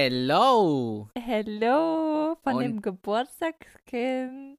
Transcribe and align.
Hello! 0.00 1.08
Hello 1.18 2.36
von 2.44 2.54
Und- 2.54 2.62
dem 2.62 2.80
Geburtstagskind. 2.82 4.56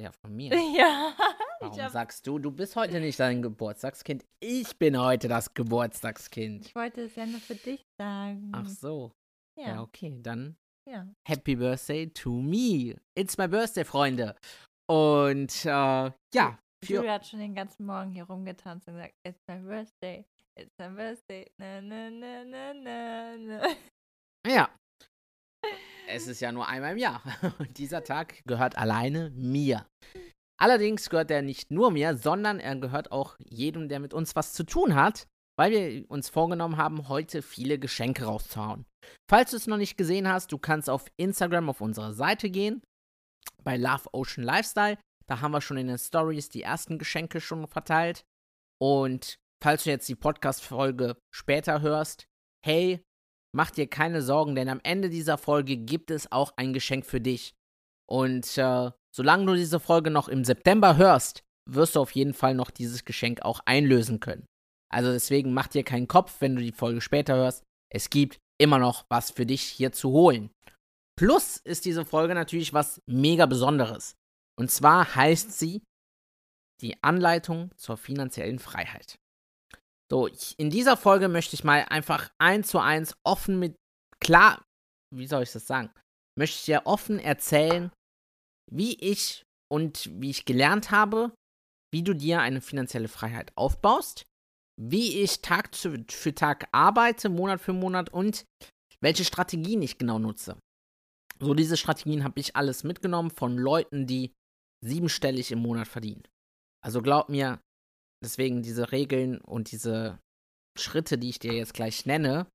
Ja, 0.00 0.10
von 0.10 0.34
mir. 0.34 0.50
Ja, 0.74 1.12
Warum 1.60 1.78
hab, 1.78 1.90
sagst 1.92 2.26
du, 2.26 2.38
du 2.38 2.50
bist 2.50 2.74
heute 2.74 2.98
nicht 2.98 3.20
dein 3.20 3.42
Geburtstagskind? 3.42 4.24
Ich 4.40 4.78
bin 4.78 4.98
heute 4.98 5.28
das 5.28 5.52
Geburtstagskind. 5.52 6.64
ich 6.64 6.74
wollte 6.74 7.02
es 7.02 7.14
ja 7.16 7.26
nur 7.26 7.40
für 7.40 7.56
dich 7.56 7.84
sagen. 8.00 8.50
Ach 8.54 8.66
so. 8.66 9.12
Ja, 9.60 9.66
ja, 9.74 9.82
okay, 9.82 10.16
dann 10.22 10.56
ja. 10.88 11.06
Happy 11.26 11.54
Birthday 11.54 12.06
to 12.08 12.30
me. 12.30 12.96
It's 13.14 13.36
my 13.36 13.48
birthday, 13.48 13.84
Freunde. 13.84 14.34
Und 14.90 15.52
äh, 15.66 15.68
ja, 16.32 16.58
für, 16.82 16.94
Julia 16.94 17.12
hat 17.12 17.26
schon 17.26 17.40
den 17.40 17.54
ganzen 17.54 17.84
Morgen 17.84 18.12
hier 18.12 18.24
rumgetanzt 18.24 18.88
und 18.88 18.94
gesagt, 18.94 19.14
it's 19.26 19.42
my 19.46 19.58
birthday, 19.58 20.24
it's 20.58 20.72
my 20.78 20.88
birthday, 20.88 21.46
na 21.58 21.82
na 21.82 22.08
na 22.08 22.44
na 22.44 22.72
na 22.72 23.36
na. 23.36 23.62
Ja. 24.48 24.74
Es 26.08 26.26
ist 26.26 26.40
ja 26.40 26.52
nur 26.52 26.66
einmal 26.66 26.92
im 26.92 26.98
Jahr. 26.98 27.22
Und 27.58 27.78
dieser 27.78 28.02
Tag 28.02 28.42
gehört 28.46 28.78
alleine 28.78 29.30
mir. 29.30 29.86
Allerdings 30.60 31.08
gehört 31.10 31.30
er 31.30 31.42
nicht 31.42 31.70
nur 31.70 31.90
mir, 31.90 32.16
sondern 32.16 32.58
er 32.58 32.76
gehört 32.76 33.12
auch 33.12 33.36
jedem, 33.38 33.88
der 33.88 34.00
mit 34.00 34.12
uns 34.12 34.34
was 34.34 34.54
zu 34.54 34.64
tun 34.64 34.94
hat, 34.94 35.28
weil 35.56 35.70
wir 35.70 36.10
uns 36.10 36.28
vorgenommen 36.28 36.76
haben, 36.76 37.08
heute 37.08 37.42
viele 37.42 37.78
Geschenke 37.78 38.24
rauszuhauen. 38.24 38.84
Falls 39.30 39.52
du 39.52 39.56
es 39.56 39.66
noch 39.66 39.76
nicht 39.76 39.96
gesehen 39.96 40.28
hast, 40.28 40.50
du 40.50 40.58
kannst 40.58 40.90
auf 40.90 41.06
Instagram 41.16 41.70
auf 41.70 41.80
unsere 41.80 42.12
Seite 42.12 42.50
gehen, 42.50 42.82
bei 43.62 43.76
Love 43.76 44.08
Ocean 44.12 44.44
Lifestyle. 44.44 44.98
Da 45.26 45.40
haben 45.40 45.52
wir 45.52 45.60
schon 45.60 45.76
in 45.76 45.88
den 45.88 45.98
Stories 45.98 46.48
die 46.48 46.62
ersten 46.62 46.98
Geschenke 46.98 47.40
schon 47.40 47.66
verteilt. 47.68 48.24
Und 48.80 49.36
falls 49.62 49.84
du 49.84 49.90
jetzt 49.90 50.08
die 50.08 50.14
Podcast-Folge 50.14 51.16
später 51.34 51.80
hörst, 51.82 52.24
hey, 52.64 53.02
mach 53.58 53.72
dir 53.72 53.88
keine 53.88 54.22
Sorgen, 54.22 54.54
denn 54.54 54.68
am 54.68 54.78
Ende 54.84 55.10
dieser 55.10 55.36
Folge 55.36 55.76
gibt 55.76 56.12
es 56.12 56.30
auch 56.30 56.52
ein 56.56 56.72
Geschenk 56.72 57.04
für 57.04 57.20
dich. 57.20 57.54
Und 58.08 58.56
äh, 58.56 58.92
solange 59.12 59.46
du 59.46 59.54
diese 59.54 59.80
Folge 59.80 60.12
noch 60.12 60.28
im 60.28 60.44
September 60.44 60.96
hörst, 60.96 61.42
wirst 61.68 61.96
du 61.96 62.00
auf 62.00 62.12
jeden 62.12 62.34
Fall 62.34 62.54
noch 62.54 62.70
dieses 62.70 63.04
Geschenk 63.04 63.42
auch 63.42 63.58
einlösen 63.66 64.20
können. 64.20 64.46
Also 64.94 65.10
deswegen 65.10 65.52
mach 65.54 65.66
dir 65.66 65.82
keinen 65.82 66.06
Kopf, 66.06 66.36
wenn 66.38 66.54
du 66.54 66.62
die 66.62 66.70
Folge 66.70 67.00
später 67.00 67.34
hörst. 67.34 67.64
Es 67.92 68.10
gibt 68.10 68.38
immer 68.60 68.78
noch 68.78 69.06
was 69.08 69.32
für 69.32 69.44
dich 69.44 69.62
hier 69.62 69.90
zu 69.90 70.10
holen. 70.10 70.50
Plus 71.18 71.56
ist 71.56 71.84
diese 71.84 72.04
Folge 72.04 72.36
natürlich 72.36 72.72
was 72.72 73.02
mega 73.06 73.46
Besonderes. 73.46 74.14
Und 74.56 74.70
zwar 74.70 75.16
heißt 75.16 75.58
sie 75.58 75.82
die 76.80 77.02
Anleitung 77.02 77.72
zur 77.76 77.96
finanziellen 77.96 78.60
Freiheit. 78.60 79.18
So, 80.10 80.26
ich, 80.26 80.54
in 80.58 80.70
dieser 80.70 80.96
Folge 80.96 81.28
möchte 81.28 81.54
ich 81.54 81.64
mal 81.64 81.84
einfach 81.84 82.30
eins 82.38 82.68
zu 82.68 82.78
eins 82.78 83.16
offen 83.24 83.58
mit, 83.58 83.76
klar, 84.20 84.64
wie 85.14 85.26
soll 85.26 85.42
ich 85.42 85.52
das 85.52 85.66
sagen, 85.66 85.90
möchte 86.38 86.56
ich 86.56 86.64
dir 86.64 86.82
offen 86.86 87.18
erzählen, 87.18 87.90
wie 88.70 88.94
ich 88.94 89.44
und 89.70 90.08
wie 90.20 90.30
ich 90.30 90.44
gelernt 90.44 90.90
habe, 90.90 91.32
wie 91.92 92.02
du 92.02 92.14
dir 92.14 92.40
eine 92.40 92.60
finanzielle 92.60 93.08
Freiheit 93.08 93.52
aufbaust, 93.56 94.24
wie 94.80 95.20
ich 95.22 95.42
Tag 95.42 95.74
für 95.74 96.34
Tag 96.34 96.68
arbeite, 96.72 97.28
Monat 97.28 97.60
für 97.60 97.72
Monat 97.72 98.10
und 98.10 98.44
welche 99.00 99.24
Strategien 99.24 99.82
ich 99.82 99.98
genau 99.98 100.18
nutze. 100.18 100.58
So, 101.40 101.54
diese 101.54 101.76
Strategien 101.76 102.24
habe 102.24 102.40
ich 102.40 102.56
alles 102.56 102.82
mitgenommen 102.82 103.30
von 103.30 103.56
Leuten, 103.56 104.06
die 104.06 104.32
siebenstellig 104.84 105.52
im 105.52 105.60
Monat 105.60 105.88
verdienen. 105.88 106.22
Also 106.84 107.02
glaub 107.02 107.28
mir, 107.28 107.60
deswegen 108.22 108.62
diese 108.62 108.92
Regeln 108.92 109.40
und 109.40 109.70
diese 109.72 110.18
Schritte, 110.78 111.18
die 111.18 111.30
ich 111.30 111.38
dir 111.38 111.52
jetzt 111.52 111.74
gleich 111.74 112.06
nenne, 112.06 112.46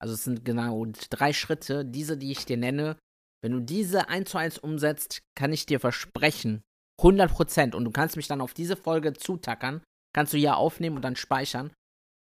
also 0.00 0.14
es 0.14 0.24
sind 0.24 0.44
genau 0.44 0.86
drei 1.10 1.32
Schritte, 1.32 1.84
diese, 1.84 2.16
die 2.16 2.32
ich 2.32 2.44
dir 2.44 2.56
nenne, 2.56 2.98
wenn 3.42 3.52
du 3.52 3.60
diese 3.60 4.08
eins 4.08 4.30
zu 4.30 4.38
eins 4.38 4.58
umsetzt, 4.58 5.20
kann 5.34 5.52
ich 5.52 5.66
dir 5.66 5.80
versprechen, 5.80 6.62
100% 7.00 7.74
und 7.74 7.84
du 7.84 7.90
kannst 7.90 8.16
mich 8.16 8.28
dann 8.28 8.40
auf 8.40 8.54
diese 8.54 8.76
Folge 8.76 9.12
zutackern, 9.12 9.82
kannst 10.14 10.32
du 10.32 10.38
hier 10.38 10.56
aufnehmen 10.56 10.96
und 10.96 11.02
dann 11.02 11.16
speichern. 11.16 11.72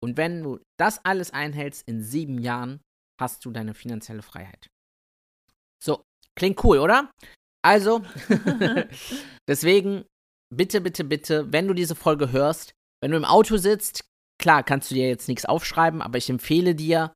Und 0.03 0.17
wenn 0.17 0.43
du 0.43 0.61
das 0.79 1.05
alles 1.05 1.33
einhältst, 1.33 1.89
in 1.89 2.03
sieben 2.03 2.39
Jahren 2.39 2.81
hast 3.21 3.45
du 3.45 3.51
deine 3.51 3.75
finanzielle 3.75 4.23
Freiheit. 4.23 4.69
So, 5.83 6.05
klingt 6.37 6.63
cool, 6.65 6.79
oder? 6.79 7.11
Also, 7.65 8.03
deswegen, 9.49 10.05
bitte, 10.55 10.81
bitte, 10.81 11.05
bitte, 11.05 11.53
wenn 11.53 11.69
du 11.69 11.75
diese 11.75 11.95
Folge 11.95 12.33
hörst, 12.33 12.75
wenn 13.05 13.11
du 13.11 13.19
im 13.19 13.27
Auto 13.27 13.59
sitzt, 13.59 14.07
klar, 14.41 14.63
kannst 14.63 14.91
du 14.91 14.95
dir 14.95 15.07
jetzt 15.07 15.29
nichts 15.29 15.45
aufschreiben, 15.45 16.01
aber 16.01 16.17
ich 16.17 16.31
empfehle 16.31 16.75
dir, 16.75 17.13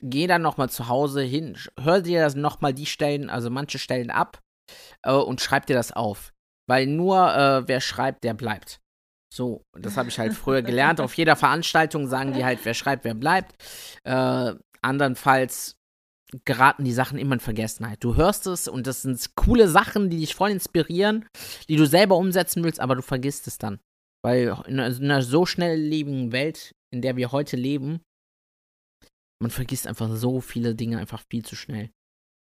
geh 0.00 0.28
dann 0.28 0.40
nochmal 0.40 0.70
zu 0.70 0.86
Hause 0.86 1.20
hin, 1.20 1.58
hör 1.80 2.00
dir 2.00 2.20
das 2.20 2.36
nochmal 2.36 2.72
die 2.72 2.86
Stellen, 2.86 3.28
also 3.28 3.50
manche 3.50 3.80
Stellen 3.80 4.10
ab 4.12 4.38
äh, 5.02 5.10
und 5.10 5.40
schreib 5.40 5.66
dir 5.66 5.74
das 5.74 5.90
auf. 5.90 6.32
Weil 6.68 6.86
nur 6.86 7.34
äh, 7.34 7.66
wer 7.66 7.80
schreibt, 7.80 8.22
der 8.22 8.34
bleibt. 8.34 8.78
So, 9.34 9.64
das 9.76 9.96
habe 9.96 10.10
ich 10.10 10.18
halt 10.20 10.32
früher 10.32 10.62
gelernt. 10.62 11.00
Auf 11.00 11.14
jeder 11.14 11.34
Veranstaltung 11.34 12.06
sagen 12.06 12.32
die 12.32 12.44
halt, 12.44 12.60
wer 12.62 12.74
schreibt, 12.74 13.02
wer 13.02 13.14
bleibt. 13.14 13.56
Äh, 14.04 14.54
andernfalls 14.80 15.76
geraten 16.44 16.84
die 16.84 16.92
Sachen 16.92 17.18
immer 17.18 17.34
in 17.34 17.40
Vergessenheit. 17.40 18.04
Du 18.04 18.14
hörst 18.14 18.46
es 18.46 18.68
und 18.68 18.86
das 18.86 19.02
sind 19.02 19.34
coole 19.34 19.66
Sachen, 19.66 20.08
die 20.08 20.18
dich 20.18 20.36
voll 20.36 20.50
inspirieren, 20.50 21.28
die 21.68 21.74
du 21.74 21.84
selber 21.84 22.16
umsetzen 22.16 22.62
willst, 22.62 22.78
aber 22.78 22.94
du 22.94 23.02
vergisst 23.02 23.48
es 23.48 23.58
dann. 23.58 23.80
Weil 24.24 24.48
in 24.66 24.80
einer, 24.80 24.86
in 24.96 25.04
einer 25.04 25.22
so 25.22 25.46
schnelllebigen 25.46 26.32
Welt, 26.32 26.74
in 26.92 27.02
der 27.02 27.16
wir 27.16 27.32
heute 27.32 27.56
leben, 27.56 28.00
man 29.40 29.50
vergisst 29.50 29.86
einfach 29.86 30.14
so 30.16 30.40
viele 30.40 30.74
Dinge 30.74 30.98
einfach 30.98 31.22
viel 31.30 31.44
zu 31.44 31.56
schnell. 31.56 31.90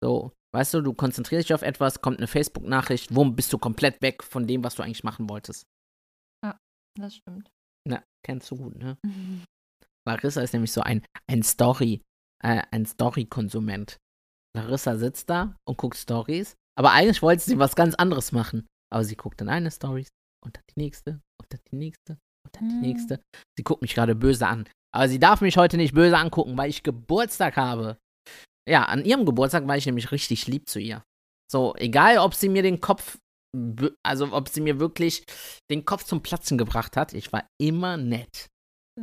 So, 0.03 0.33
weißt 0.55 0.73
du, 0.73 0.81
du 0.81 0.93
konzentrierst 0.93 1.49
dich 1.49 1.53
auf 1.53 1.61
etwas, 1.61 2.01
kommt 2.01 2.17
eine 2.17 2.27
Facebook-Nachricht, 2.27 3.13
wumm, 3.13 3.35
bist 3.35 3.53
du 3.53 3.57
komplett 3.57 4.01
weg 4.01 4.23
von 4.23 4.47
dem, 4.47 4.63
was 4.63 4.75
du 4.75 4.83
eigentlich 4.83 5.03
machen 5.03 5.29
wolltest. 5.29 5.65
Das 6.99 7.15
stimmt. 7.15 7.51
Na, 7.87 8.03
kennst 8.25 8.51
du 8.51 8.57
gut, 8.57 8.75
ne? 8.77 8.97
Larissa 10.07 10.41
ist 10.41 10.53
nämlich 10.53 10.71
so 10.71 10.81
ein, 10.81 11.05
ein 11.27 11.43
Story, 11.43 12.01
äh, 12.43 12.63
ein 12.71 12.85
Story-Konsument. 12.85 13.97
Larissa 14.55 14.97
sitzt 14.97 15.29
da 15.29 15.55
und 15.67 15.77
guckt 15.77 15.97
Stories, 15.97 16.55
aber 16.77 16.91
eigentlich 16.91 17.21
wollte 17.21 17.43
sie 17.43 17.59
was 17.59 17.75
ganz 17.75 17.95
anderes 17.95 18.31
machen. 18.31 18.67
Aber 18.91 19.03
sie 19.03 19.15
guckt 19.15 19.39
dann 19.39 19.49
eine 19.49 19.71
Story 19.71 20.07
und 20.43 20.55
dann 20.57 20.63
die 20.75 20.79
nächste 20.79 21.21
und 21.41 21.51
dann 21.53 21.59
die 21.71 21.75
nächste 21.75 22.13
und 22.45 22.55
dann 22.55 22.69
die 22.69 22.75
Hm. 22.75 22.81
nächste. 22.81 23.21
Sie 23.57 23.63
guckt 23.63 23.81
mich 23.81 23.93
gerade 23.95 24.15
böse 24.15 24.47
an. 24.47 24.67
Aber 24.93 25.07
sie 25.07 25.19
darf 25.19 25.41
mich 25.41 25.57
heute 25.57 25.77
nicht 25.77 25.93
böse 25.93 26.17
angucken, 26.17 26.57
weil 26.57 26.69
ich 26.69 26.83
Geburtstag 26.83 27.57
habe. 27.57 27.97
Ja, 28.67 28.85
an 28.85 29.05
ihrem 29.05 29.25
Geburtstag 29.25 29.67
war 29.67 29.77
ich 29.77 29.85
nämlich 29.85 30.11
richtig 30.11 30.47
lieb 30.47 30.67
zu 30.69 30.79
ihr. 30.79 31.03
So, 31.51 31.75
egal, 31.75 32.17
ob 32.19 32.33
sie 32.35 32.49
mir 32.49 32.61
den 32.63 32.79
Kopf, 32.81 33.17
also 34.05 34.31
ob 34.31 34.49
sie 34.49 34.61
mir 34.61 34.79
wirklich 34.79 35.25
den 35.71 35.85
Kopf 35.85 36.03
zum 36.03 36.21
Platzen 36.21 36.57
gebracht 36.57 36.95
hat, 36.97 37.13
ich 37.13 37.31
war 37.33 37.47
immer 37.59 37.97
nett. 37.97 38.47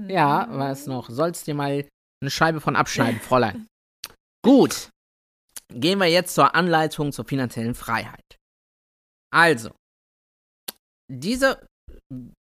Ja, 0.08 0.46
Mhm. 0.46 0.58
was 0.58 0.86
noch? 0.86 1.08
Sollst 1.10 1.46
dir 1.46 1.54
mal 1.54 1.88
eine 2.22 2.30
Scheibe 2.30 2.60
von 2.60 2.76
abschneiden, 2.76 3.20
Fräulein. 3.20 3.66
Gut. 4.44 4.90
Gehen 5.72 5.98
wir 5.98 6.06
jetzt 6.06 6.34
zur 6.34 6.54
Anleitung 6.54 7.10
zur 7.12 7.24
finanziellen 7.24 7.74
Freiheit. 7.74 8.36
Also, 9.32 9.70
diese, 11.10 11.66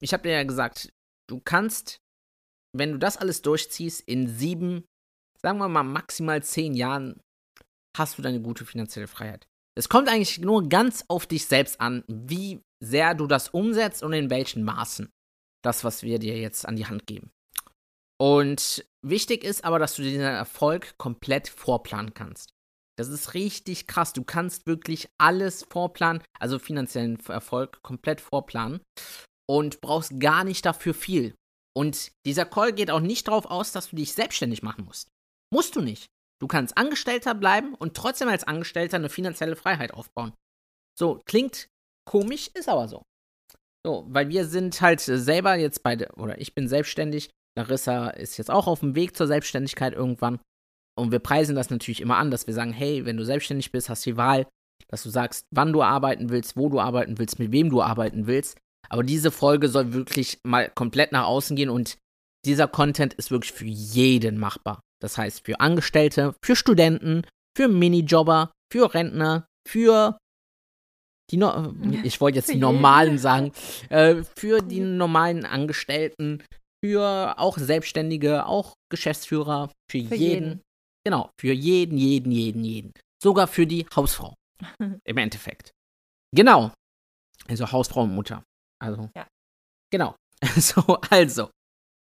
ich 0.01 0.13
habe 0.13 0.23
dir 0.23 0.33
ja 0.33 0.43
gesagt, 0.43 0.89
du 1.29 1.39
kannst, 1.39 1.97
wenn 2.75 2.91
du 2.91 2.97
das 2.97 3.17
alles 3.17 3.41
durchziehst, 3.41 4.01
in 4.01 4.27
sieben, 4.27 4.85
sagen 5.41 5.59
wir 5.59 5.67
mal 5.67 5.83
maximal 5.83 6.43
zehn 6.43 6.73
Jahren, 6.73 7.19
hast 7.97 8.17
du 8.17 8.21
deine 8.21 8.41
gute 8.41 8.65
finanzielle 8.65 9.07
Freiheit. 9.07 9.47
Es 9.77 9.89
kommt 9.89 10.09
eigentlich 10.09 10.39
nur 10.39 10.67
ganz 10.69 11.03
auf 11.07 11.25
dich 11.27 11.47
selbst 11.47 11.81
an, 11.81 12.03
wie 12.07 12.61
sehr 12.83 13.13
du 13.13 13.27
das 13.27 13.49
umsetzt 13.49 14.03
und 14.03 14.13
in 14.13 14.29
welchen 14.29 14.63
Maßen. 14.63 15.09
Das, 15.63 15.83
was 15.83 16.03
wir 16.03 16.19
dir 16.19 16.37
jetzt 16.37 16.67
an 16.67 16.75
die 16.75 16.85
Hand 16.85 17.07
geben. 17.07 17.31
Und 18.21 18.85
wichtig 19.01 19.43
ist 19.43 19.65
aber, 19.65 19.79
dass 19.79 19.95
du 19.95 20.03
diesen 20.03 20.21
Erfolg 20.21 20.97
komplett 20.97 21.49
vorplanen 21.49 22.13
kannst. 22.13 22.54
Das 22.97 23.09
ist 23.09 23.33
richtig 23.33 23.87
krass. 23.87 24.13
Du 24.13 24.23
kannst 24.23 24.67
wirklich 24.67 25.09
alles 25.19 25.63
vorplanen, 25.69 26.23
also 26.39 26.59
finanziellen 26.59 27.19
Erfolg 27.27 27.81
komplett 27.83 28.21
vorplanen. 28.21 28.81
und 29.47 29.81
brauchst 29.81 30.19
gar 30.19 30.43
nicht 30.43 30.65
dafür 30.65 30.93
viel. 30.93 31.35
Und 31.77 32.11
dieser 32.25 32.45
Call 32.45 32.73
geht 32.73 32.89
auch 32.89 32.99
nicht 32.99 33.27
darauf 33.27 33.45
aus, 33.45 33.71
dass 33.71 33.89
du 33.89 33.95
dich 33.95 34.13
selbstständig 34.13 34.63
machen 34.63 34.85
musst. 34.85 35.09
Musst 35.53 35.75
du 35.75 35.81
nicht. 35.81 36.07
Du 36.41 36.47
kannst 36.47 36.77
Angestellter 36.77 37.35
bleiben 37.35 37.75
und 37.75 37.95
trotzdem 37.95 38.27
als 38.27 38.43
Angestellter 38.43 38.97
eine 38.97 39.09
finanzielle 39.09 39.55
Freiheit 39.55 39.93
aufbauen. 39.93 40.33
So, 40.97 41.21
klingt 41.25 41.67
komisch, 42.09 42.49
ist 42.53 42.69
aber 42.69 42.87
so. 42.87 43.03
So, 43.85 44.05
weil 44.07 44.29
wir 44.29 44.45
sind 44.45 44.81
halt 44.81 44.99
selber 44.99 45.55
jetzt 45.55 45.83
beide, 45.83 46.09
oder 46.15 46.39
ich 46.41 46.55
bin 46.55 46.67
selbstständig, 46.67 47.29
Larissa 47.57 48.09
ist 48.09 48.37
jetzt 48.37 48.51
auch 48.51 48.67
auf 48.67 48.79
dem 48.79 48.95
Weg 48.95 49.15
zur 49.15 49.27
Selbstständigkeit 49.27 49.93
irgendwann. 49.93 50.39
Und 50.97 51.11
wir 51.11 51.19
preisen 51.19 51.55
das 51.55 51.69
natürlich 51.69 52.01
immer 52.01 52.17
an, 52.17 52.31
dass 52.31 52.47
wir 52.47 52.53
sagen, 52.53 52.71
hey, 52.71 53.05
wenn 53.05 53.17
du 53.17 53.25
selbstständig 53.25 53.71
bist, 53.71 53.89
hast 53.89 54.05
du 54.05 54.11
die 54.11 54.17
Wahl, 54.17 54.47
dass 54.87 55.03
du 55.03 55.09
sagst, 55.09 55.45
wann 55.51 55.73
du 55.73 55.81
arbeiten 55.83 56.29
willst, 56.29 56.55
wo 56.55 56.69
du 56.69 56.79
arbeiten 56.79 57.17
willst, 57.17 57.39
mit 57.39 57.51
wem 57.51 57.69
du 57.69 57.81
arbeiten 57.81 58.27
willst. 58.27 58.57
Aber 58.89 59.03
diese 59.03 59.31
Folge 59.31 59.67
soll 59.67 59.93
wirklich 59.93 60.39
mal 60.43 60.69
komplett 60.69 61.11
nach 61.11 61.25
außen 61.25 61.55
gehen 61.55 61.69
und 61.69 61.97
dieser 62.45 62.67
Content 62.67 63.13
ist 63.15 63.31
wirklich 63.31 63.51
für 63.51 63.65
jeden 63.65 64.37
machbar. 64.37 64.79
Das 65.01 65.17
heißt, 65.17 65.45
für 65.45 65.59
Angestellte, 65.59 66.35
für 66.43 66.55
Studenten, 66.55 67.23
für 67.57 67.67
Minijobber, 67.67 68.51
für 68.71 68.93
Rentner, 68.93 69.47
für 69.67 70.17
die 71.31 71.37
no 71.37 71.73
ich 72.03 72.21
wollte 72.21 72.37
jetzt 72.37 72.53
die 72.53 72.57
normalen 72.57 73.17
sagen, 73.17 73.51
äh, 73.89 74.23
für 74.37 74.59
die 74.61 74.79
normalen 74.79 75.45
Angestellten, 75.45 76.43
für 76.83 77.39
auch 77.39 77.57
Selbstständige, 77.57 78.45
auch 78.45 78.75
Geschäftsführer, 78.91 79.71
für, 79.89 80.03
für 80.05 80.15
jeden. 80.15 80.43
jeden. 80.43 80.61
Genau, 81.05 81.29
für 81.39 81.53
jeden, 81.53 81.97
jeden, 81.97 82.31
jeden, 82.31 82.63
jeden. 82.63 82.93
Sogar 83.21 83.47
für 83.47 83.67
die 83.67 83.85
Hausfrau. 83.95 84.35
Im 85.03 85.17
Endeffekt. 85.17 85.71
Genau. 86.35 86.73
Also 87.47 87.71
Hausfrau 87.71 88.03
und 88.03 88.15
Mutter. 88.15 88.43
Also. 88.81 89.09
Ja. 89.15 89.27
Genau. 89.91 90.15
So, 90.57 90.81
also. 91.09 91.49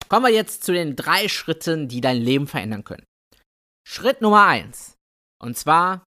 Kommen 0.08 0.26
wir 0.26 0.32
jetzt 0.32 0.64
zu 0.64 0.72
den 0.72 0.96
drei 0.96 1.28
Schritten, 1.28 1.88
die 1.88 2.00
dein 2.00 2.18
Leben 2.18 2.46
verändern 2.46 2.84
können. 2.84 3.06
Schritt 3.86 4.20
Nummer 4.20 4.46
eins. 4.46 4.96
Und 5.40 5.56
zwar 5.56 6.04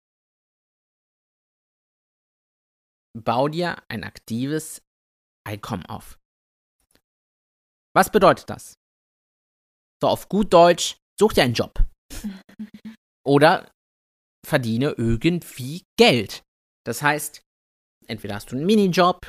bau 3.15 3.47
dir 3.47 3.81
ein 3.89 4.03
aktives 4.03 4.81
Einkommen 5.45 5.85
auf. 5.85 6.17
Was 7.95 8.11
bedeutet 8.11 8.49
das? 8.49 8.75
So, 10.01 10.07
auf 10.07 10.27
gut 10.29 10.51
Deutsch, 10.51 10.97
such 11.19 11.33
dir 11.33 11.43
einen 11.43 11.53
Job. 11.53 11.83
Oder 13.25 13.71
verdiene 14.45 14.93
irgendwie 14.97 15.83
Geld. 15.97 16.43
Das 16.85 17.01
heißt, 17.01 17.41
entweder 18.07 18.35
hast 18.35 18.51
du 18.51 18.55
einen 18.55 18.65
Minijob, 18.65 19.25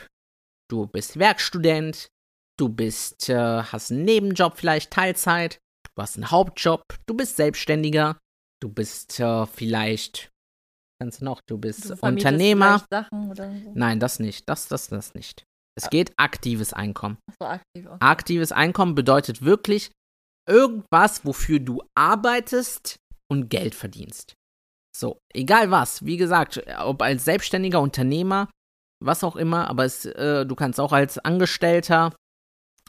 du 0.68 0.86
bist 0.86 1.18
Werkstudent, 1.18 2.08
du 2.58 2.68
bist, 2.68 3.28
äh, 3.28 3.62
hast 3.62 3.92
einen 3.92 4.04
Nebenjob 4.04 4.56
vielleicht 4.56 4.90
Teilzeit, 4.92 5.58
du 5.94 6.02
hast 6.02 6.16
einen 6.16 6.30
Hauptjob, 6.30 6.82
du 7.06 7.14
bist 7.14 7.36
Selbstständiger, 7.36 8.18
du 8.60 8.68
bist 8.68 9.20
äh, 9.20 9.46
vielleicht, 9.46 10.32
kannst 11.00 11.20
du 11.20 11.26
noch, 11.26 11.40
du 11.46 11.58
bist 11.58 11.90
du 11.90 11.94
Unternehmer. 12.00 12.84
So. 12.90 13.04
Nein, 13.74 14.00
das 14.00 14.18
nicht, 14.18 14.48
das, 14.48 14.68
das, 14.68 14.88
das 14.88 15.14
nicht. 15.14 15.44
Es 15.76 15.90
geht 15.90 16.12
aktives 16.16 16.72
Einkommen. 16.72 17.18
So, 17.38 17.46
aktiv, 17.46 17.86
okay. 17.86 17.96
Aktives 18.00 18.52
Einkommen 18.52 18.94
bedeutet 18.94 19.42
wirklich 19.42 19.90
irgendwas, 20.48 21.24
wofür 21.24 21.58
du 21.58 21.82
arbeitest 21.96 22.96
und 23.30 23.48
Geld 23.48 23.74
verdienst. 23.74 24.34
So, 24.96 25.18
egal 25.32 25.70
was, 25.70 26.04
wie 26.04 26.16
gesagt, 26.16 26.62
ob 26.78 27.02
als 27.02 27.24
selbstständiger 27.24 27.80
Unternehmer, 27.80 28.48
was 29.02 29.24
auch 29.24 29.36
immer, 29.36 29.68
aber 29.68 29.84
es, 29.84 30.04
äh, 30.04 30.46
du 30.46 30.54
kannst 30.54 30.78
auch 30.78 30.92
als 30.92 31.18
Angestellter. 31.18 32.14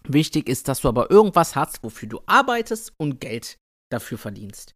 Wichtig 0.08 0.48
ist, 0.48 0.68
dass 0.68 0.82
du 0.82 0.88
aber 0.90 1.10
irgendwas 1.10 1.56
hast, 1.56 1.84
wofür 1.84 2.08
du 2.08 2.22
arbeitest 2.28 2.94
und 3.00 3.20
Geld 3.20 3.58
dafür 3.92 4.20
verdienst. 4.20 4.76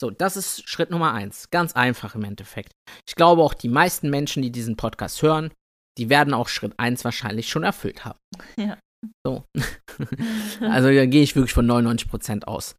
So, 0.00 0.10
das 0.10 0.36
ist 0.36 0.68
Schritt 0.68 0.90
Nummer 0.90 1.14
eins. 1.14 1.48
Ganz 1.50 1.72
einfach 1.72 2.14
im 2.14 2.24
Endeffekt. 2.24 2.72
Ich 3.08 3.14
glaube 3.14 3.42
auch, 3.42 3.54
die 3.54 3.70
meisten 3.70 4.10
Menschen, 4.10 4.42
die 4.42 4.52
diesen 4.52 4.76
Podcast 4.76 5.22
hören, 5.22 5.50
die 5.96 6.10
werden 6.10 6.34
auch 6.34 6.48
Schritt 6.48 6.78
1 6.78 7.04
wahrscheinlich 7.04 7.48
schon 7.48 7.62
erfüllt 7.62 8.04
haben. 8.04 8.18
Ja. 8.56 8.78
So. 9.24 9.44
also 10.60 10.88
da 10.92 11.06
gehe 11.06 11.22
ich 11.22 11.36
wirklich 11.36 11.54
von 11.54 11.66
99% 11.66 12.44
aus. 12.44 12.76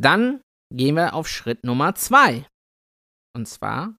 Dann 0.00 0.40
gehen 0.72 0.96
wir 0.96 1.14
auf 1.14 1.28
Schritt 1.28 1.64
Nummer 1.64 1.94
2. 1.94 2.46
Und 3.36 3.46
zwar 3.46 3.96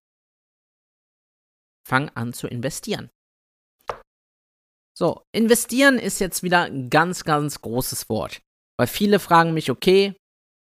fang 1.87 2.09
an 2.09 2.33
zu 2.33 2.47
investieren. 2.47 3.09
So, 4.97 5.23
investieren 5.33 5.99
ist 5.99 6.19
jetzt 6.19 6.41
wieder 6.41 6.63
ein 6.63 6.89
ganz, 6.89 7.25
ganz 7.25 7.61
großes 7.61 8.07
Wort. 8.09 8.41
Weil 8.77 8.87
viele 8.87 9.19
fragen 9.19 9.53
mich, 9.53 9.69
okay, 9.69 10.15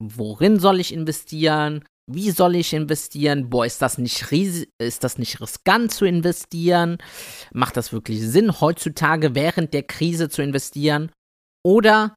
worin 0.01 0.59
soll 0.59 0.80
ich 0.80 0.94
investieren? 0.94 1.86
Wie 2.09 2.31
soll 2.31 2.56
ich 2.56 2.74
investieren? 2.74 3.50
Boah, 3.50 3.65
ist 3.65 3.81
das 3.81 3.98
nicht 3.98 4.31
ist 4.80 5.03
das 5.03 5.18
nicht 5.18 5.39
riskant 5.39 5.92
zu 5.92 6.06
investieren? 6.06 6.98
Macht 7.53 7.77
das 7.77 7.94
wirklich 7.94 8.21
Sinn, 8.21 8.59
heutzutage 8.59 9.36
während 9.36 9.74
der 9.74 9.83
Krise 9.83 10.30
zu 10.30 10.42
investieren? 10.42 11.12
Oder 11.63 12.15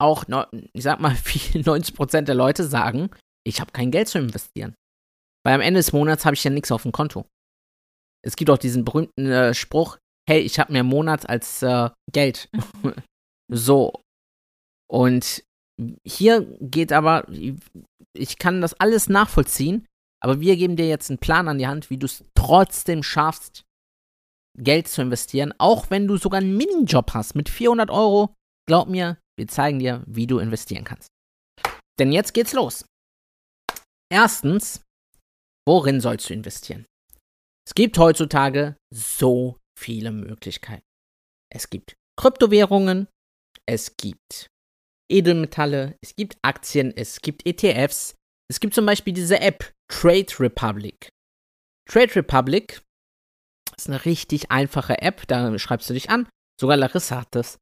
auch, 0.00 0.24
ich 0.72 0.82
sag 0.82 1.00
mal, 1.00 1.12
90% 1.14 2.22
der 2.22 2.34
Leute 2.34 2.64
sagen, 2.64 3.10
ich 3.46 3.60
habe 3.60 3.72
kein 3.72 3.90
Geld 3.90 4.08
zu 4.08 4.18
investieren. 4.18 4.74
Weil 5.44 5.54
am 5.54 5.60
Ende 5.60 5.78
des 5.78 5.92
Monats 5.92 6.24
habe 6.24 6.34
ich 6.34 6.44
ja 6.44 6.50
nichts 6.50 6.72
auf 6.72 6.82
dem 6.82 6.92
Konto. 6.92 7.26
Es 8.24 8.36
gibt 8.36 8.50
auch 8.50 8.58
diesen 8.58 8.84
berühmten 8.84 9.26
äh, 9.26 9.54
Spruch, 9.54 9.98
hey, 10.28 10.40
ich 10.40 10.58
habe 10.58 10.72
mehr 10.72 10.84
Monat 10.84 11.28
als 11.28 11.62
äh, 11.62 11.90
Geld. 12.12 12.50
so. 13.50 14.02
Und 14.90 15.44
hier 16.04 16.42
geht 16.60 16.92
aber, 16.92 17.26
ich 18.16 18.38
kann 18.38 18.60
das 18.60 18.74
alles 18.74 19.08
nachvollziehen, 19.08 19.86
aber 20.20 20.40
wir 20.40 20.56
geben 20.56 20.76
dir 20.76 20.88
jetzt 20.88 21.10
einen 21.10 21.18
Plan 21.18 21.48
an 21.48 21.58
die 21.58 21.68
Hand, 21.68 21.90
wie 21.90 21.98
du 21.98 22.06
es 22.06 22.24
trotzdem 22.34 23.02
schaffst, 23.02 23.64
Geld 24.58 24.88
zu 24.88 25.02
investieren, 25.02 25.54
auch 25.58 25.90
wenn 25.90 26.08
du 26.08 26.16
sogar 26.16 26.40
einen 26.40 26.56
Minijob 26.56 27.14
hast 27.14 27.36
mit 27.36 27.48
400 27.48 27.90
Euro. 27.90 28.34
Glaub 28.66 28.88
mir, 28.88 29.18
wir 29.38 29.48
zeigen 29.48 29.78
dir, 29.78 30.04
wie 30.06 30.26
du 30.26 30.38
investieren 30.38 30.84
kannst. 30.84 31.08
Denn 31.98 32.12
jetzt 32.12 32.34
geht's 32.34 32.52
los. 32.52 32.84
Erstens, 34.12 34.82
worin 35.66 36.00
sollst 36.00 36.28
du 36.28 36.34
investieren? 36.34 36.86
Es 37.66 37.74
gibt 37.74 37.98
heutzutage 37.98 38.76
so 38.94 39.58
viele 39.78 40.10
Möglichkeiten. 40.10 40.84
Es 41.52 41.70
gibt 41.70 41.94
Kryptowährungen, 42.18 43.08
es 43.66 43.96
gibt 43.96 44.48
Edelmetalle, 45.10 45.96
es 46.02 46.16
gibt 46.16 46.38
Aktien, 46.42 46.92
es 46.96 47.20
gibt 47.20 47.46
ETFs. 47.46 48.14
Es 48.50 48.60
gibt 48.60 48.74
zum 48.74 48.86
Beispiel 48.86 49.12
diese 49.12 49.40
App 49.40 49.72
Trade 49.90 50.26
Republic. 50.40 51.10
Trade 51.88 52.16
Republic 52.16 52.82
ist 53.76 53.88
eine 53.88 54.04
richtig 54.04 54.50
einfache 54.50 55.00
App, 55.02 55.26
da 55.26 55.58
schreibst 55.58 55.88
du 55.88 55.94
dich 55.94 56.10
an. 56.10 56.28
Sogar 56.60 56.76
Larissa 56.76 57.20
hat 57.20 57.28
das. 57.32 57.58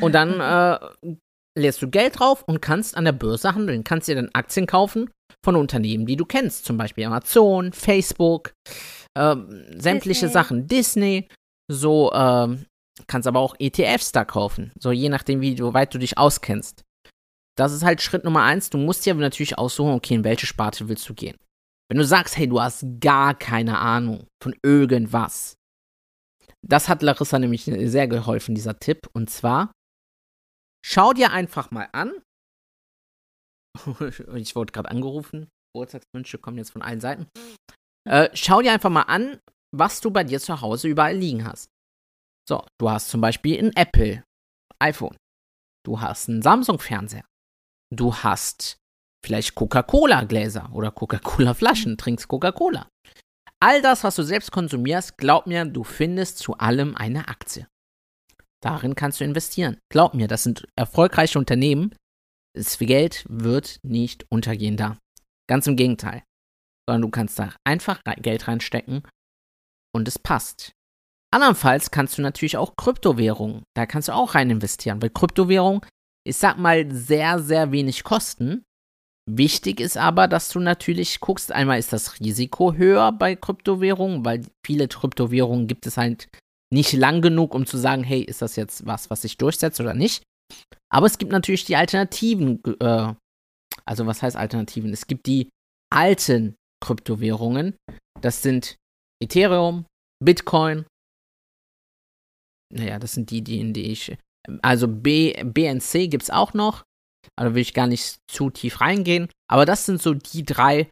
Und 0.00 0.14
dann 0.14 0.40
äh, 0.40 1.16
lässt 1.58 1.82
du 1.82 1.88
Geld 1.88 2.18
drauf 2.18 2.42
und 2.46 2.60
kannst 2.60 2.96
an 2.96 3.04
der 3.04 3.12
Börse 3.12 3.54
handeln. 3.54 3.84
Kannst 3.84 4.08
dir 4.08 4.14
dann 4.14 4.30
Aktien 4.32 4.66
kaufen 4.66 5.10
von 5.44 5.56
Unternehmen, 5.56 6.06
die 6.06 6.16
du 6.16 6.24
kennst. 6.24 6.64
Zum 6.64 6.76
Beispiel 6.76 7.04
Amazon, 7.04 7.72
Facebook, 7.72 8.52
äh, 9.14 9.36
sämtliche 9.76 10.26
Disney. 10.26 10.32
Sachen. 10.32 10.66
Disney. 10.66 11.28
So, 11.70 12.12
äh, 12.12 12.56
kannst 13.06 13.28
aber 13.28 13.40
auch 13.40 13.54
ETFs 13.58 14.12
da 14.12 14.24
kaufen. 14.24 14.72
So 14.78 14.92
je 14.92 15.08
nachdem, 15.08 15.40
wie 15.40 15.58
weit 15.58 15.94
du 15.94 15.98
dich 15.98 16.18
auskennst. 16.18 16.82
Das 17.56 17.72
ist 17.72 17.84
halt 17.84 18.00
Schritt 18.00 18.24
Nummer 18.24 18.42
eins. 18.42 18.70
Du 18.70 18.78
musst 18.78 19.04
dir 19.04 19.14
natürlich 19.14 19.58
aussuchen, 19.58 19.92
okay, 19.92 20.14
in 20.14 20.24
welche 20.24 20.46
Sparte 20.46 20.88
willst 20.88 21.08
du 21.08 21.14
gehen. 21.14 21.36
Wenn 21.90 21.98
du 21.98 22.04
sagst, 22.04 22.36
hey, 22.36 22.48
du 22.48 22.60
hast 22.60 22.84
gar 23.00 23.34
keine 23.34 23.78
Ahnung 23.78 24.26
von 24.42 24.54
irgendwas. 24.62 25.56
Das 26.62 26.88
hat 26.88 27.02
Larissa 27.02 27.38
nämlich 27.38 27.64
sehr 27.64 28.06
geholfen, 28.06 28.54
dieser 28.54 28.78
Tipp. 28.78 29.08
Und 29.12 29.28
zwar, 29.28 29.72
schau 30.84 31.12
dir 31.12 31.32
einfach 31.32 31.70
mal 31.70 31.88
an. 31.92 32.12
ich 34.34 34.56
wurde 34.56 34.72
gerade 34.72 34.90
angerufen. 34.90 35.48
Geburtstagswünsche 35.74 36.38
kommen 36.38 36.58
jetzt 36.58 36.72
von 36.72 36.82
allen 36.82 37.00
Seiten. 37.00 37.28
Äh, 38.08 38.30
schau 38.34 38.60
dir 38.60 38.72
einfach 38.72 38.90
mal 38.90 39.02
an, 39.02 39.40
was 39.74 40.00
du 40.00 40.10
bei 40.10 40.24
dir 40.24 40.40
zu 40.40 40.60
Hause 40.60 40.88
überall 40.88 41.16
liegen 41.16 41.44
hast. 41.44 41.68
So, 42.48 42.64
du 42.80 42.90
hast 42.90 43.08
zum 43.08 43.20
Beispiel 43.20 43.58
ein 43.58 43.76
Apple 43.76 44.24
iPhone. 44.80 45.16
Du 45.86 46.00
hast 46.00 46.28
einen 46.28 46.42
Samsung-Fernseher. 46.42 47.24
Du 47.94 48.14
hast 48.14 48.76
vielleicht 49.24 49.54
Coca-Cola-Gläser 49.54 50.70
oder 50.72 50.90
Coca-Cola-Flaschen, 50.90 51.96
trinkst 51.96 52.28
Coca-Cola. 52.28 52.88
All 53.62 53.82
das, 53.82 54.04
was 54.04 54.16
du 54.16 54.22
selbst 54.22 54.52
konsumierst, 54.52 55.18
glaub 55.18 55.46
mir, 55.46 55.64
du 55.66 55.84
findest 55.84 56.38
zu 56.38 56.56
allem 56.56 56.96
eine 56.96 57.28
Aktie. 57.28 57.66
Darin 58.62 58.94
kannst 58.94 59.20
du 59.20 59.24
investieren. 59.24 59.78
Glaub 59.90 60.14
mir, 60.14 60.28
das 60.28 60.42
sind 60.42 60.66
erfolgreiche 60.76 61.38
Unternehmen. 61.38 61.94
Das 62.54 62.78
Geld 62.78 63.24
wird 63.28 63.78
nicht 63.82 64.26
untergehen 64.30 64.76
da. 64.76 64.98
Ganz 65.48 65.66
im 65.66 65.76
Gegenteil. 65.76 66.22
Sondern 66.88 67.02
du 67.02 67.10
kannst 67.10 67.38
da 67.38 67.54
einfach 67.64 68.00
Geld 68.18 68.48
reinstecken 68.48 69.02
und 69.94 70.08
es 70.08 70.18
passt. 70.18 70.72
Andernfalls 71.32 71.90
kannst 71.90 72.18
du 72.18 72.22
natürlich 72.22 72.56
auch 72.56 72.74
Kryptowährungen, 72.76 73.62
da 73.76 73.86
kannst 73.86 74.08
du 74.08 74.12
auch 74.12 74.34
rein 74.34 74.50
investieren, 74.50 75.00
weil 75.00 75.10
Kryptowährung, 75.10 75.86
ich 76.26 76.36
sag 76.36 76.58
mal, 76.58 76.90
sehr, 76.90 77.38
sehr 77.38 77.70
wenig 77.70 78.02
kosten. 78.02 78.64
Wichtig 79.30 79.78
ist 79.78 79.96
aber, 79.96 80.26
dass 80.26 80.48
du 80.48 80.58
natürlich 80.58 81.20
guckst, 81.20 81.52
einmal 81.52 81.78
ist 81.78 81.92
das 81.92 82.18
Risiko 82.18 82.74
höher 82.74 83.12
bei 83.12 83.36
Kryptowährungen, 83.36 84.24
weil 84.24 84.44
viele 84.66 84.88
Kryptowährungen 84.88 85.68
gibt 85.68 85.86
es 85.86 85.96
halt 85.96 86.28
nicht 86.72 86.92
lang 86.92 87.20
genug, 87.20 87.54
um 87.54 87.66
zu 87.66 87.76
sagen, 87.76 88.04
hey, 88.04 88.20
ist 88.20 88.42
das 88.42 88.56
jetzt 88.56 88.86
was, 88.86 89.10
was 89.10 89.22
sich 89.22 89.36
durchsetzt 89.36 89.80
oder 89.80 89.94
nicht. 89.94 90.22
Aber 90.92 91.06
es 91.06 91.18
gibt 91.18 91.32
natürlich 91.32 91.64
die 91.64 91.76
Alternativen, 91.76 92.62
äh, 92.80 93.14
also 93.84 94.06
was 94.06 94.22
heißt 94.22 94.36
Alternativen? 94.36 94.92
Es 94.92 95.06
gibt 95.06 95.26
die 95.26 95.48
alten 95.92 96.54
Kryptowährungen, 96.82 97.76
das 98.20 98.42
sind 98.42 98.76
Ethereum, 99.22 99.86
Bitcoin, 100.24 100.86
naja, 102.72 102.98
das 102.98 103.12
sind 103.12 103.30
die, 103.30 103.42
die, 103.42 103.60
in 103.60 103.72
die 103.72 103.90
ich. 103.90 104.16
Also 104.62 104.88
B, 104.88 105.34
BNC 105.42 106.10
gibt 106.10 106.22
es 106.22 106.30
auch 106.30 106.54
noch. 106.54 106.84
Also 107.36 107.54
will 107.54 107.62
ich 107.62 107.74
gar 107.74 107.86
nicht 107.86 108.18
zu 108.30 108.50
tief 108.50 108.80
reingehen. 108.80 109.28
Aber 109.50 109.66
das 109.66 109.86
sind 109.86 110.00
so 110.00 110.14
die 110.14 110.44
drei, 110.44 110.88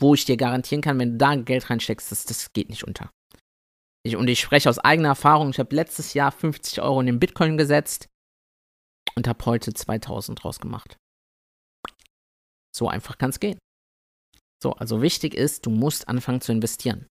wo 0.00 0.14
ich 0.14 0.24
dir 0.24 0.36
garantieren 0.36 0.82
kann, 0.82 0.98
wenn 0.98 1.12
du 1.12 1.18
da 1.18 1.34
Geld 1.36 1.70
reinsteckst, 1.70 2.10
das, 2.10 2.24
das 2.24 2.52
geht 2.52 2.68
nicht 2.68 2.84
unter. 2.84 3.10
Ich, 4.02 4.16
und 4.16 4.28
ich 4.28 4.40
spreche 4.40 4.68
aus 4.68 4.78
eigener 4.78 5.08
Erfahrung. 5.08 5.50
Ich 5.50 5.58
habe 5.58 5.74
letztes 5.74 6.14
Jahr 6.14 6.32
50 6.32 6.80
Euro 6.80 7.00
in 7.00 7.06
den 7.06 7.20
Bitcoin 7.20 7.56
gesetzt 7.58 8.08
und 9.14 9.28
habe 9.28 9.44
heute 9.44 9.74
2000 9.74 10.42
draus 10.42 10.60
gemacht. 10.60 10.96
So 12.74 12.88
einfach 12.88 13.18
kann 13.18 13.30
es 13.30 13.40
gehen. 13.40 13.58
So, 14.62 14.72
also 14.74 15.02
wichtig 15.02 15.34
ist, 15.34 15.66
du 15.66 15.70
musst 15.70 16.08
anfangen 16.08 16.40
zu 16.40 16.52
investieren. 16.52 17.06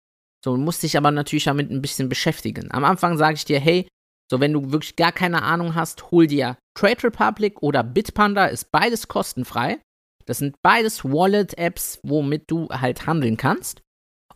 So, 0.45 0.55
du 0.55 0.63
musst 0.63 0.83
dich 0.83 0.97
aber 0.97 1.11
natürlich 1.11 1.45
damit 1.45 1.71
ein 1.71 1.83
bisschen 1.83 2.09
beschäftigen. 2.09 2.71
Am 2.71 2.85
Anfang 2.85 3.19
sage 3.19 3.35
ich 3.35 3.45
dir, 3.45 3.59
hey, 3.59 3.89
so, 4.31 4.41
wenn 4.41 4.53
du 4.53 4.73
wirklich 4.73 4.97
gar 4.97 5.13
keine 5.13 5.43
Ahnung 5.43 5.75
hast, 5.75 6.11
hol 6.11 6.27
dir 6.27 6.59
Trade 6.75 7.05
Republic 7.05 7.63
oder 7.63 7.83
Bitpanda, 7.83 8.47
ist 8.47 8.71
beides 8.71 9.09
kostenfrei. 9.09 9.81
Das 10.27 10.39
sind 10.39 10.57
beides 10.63 11.05
Wallet-Apps, 11.05 12.01
womit 12.03 12.45
du 12.51 12.69
halt 12.69 13.07
handeln 13.07 13.39
kannst. 13.39 13.81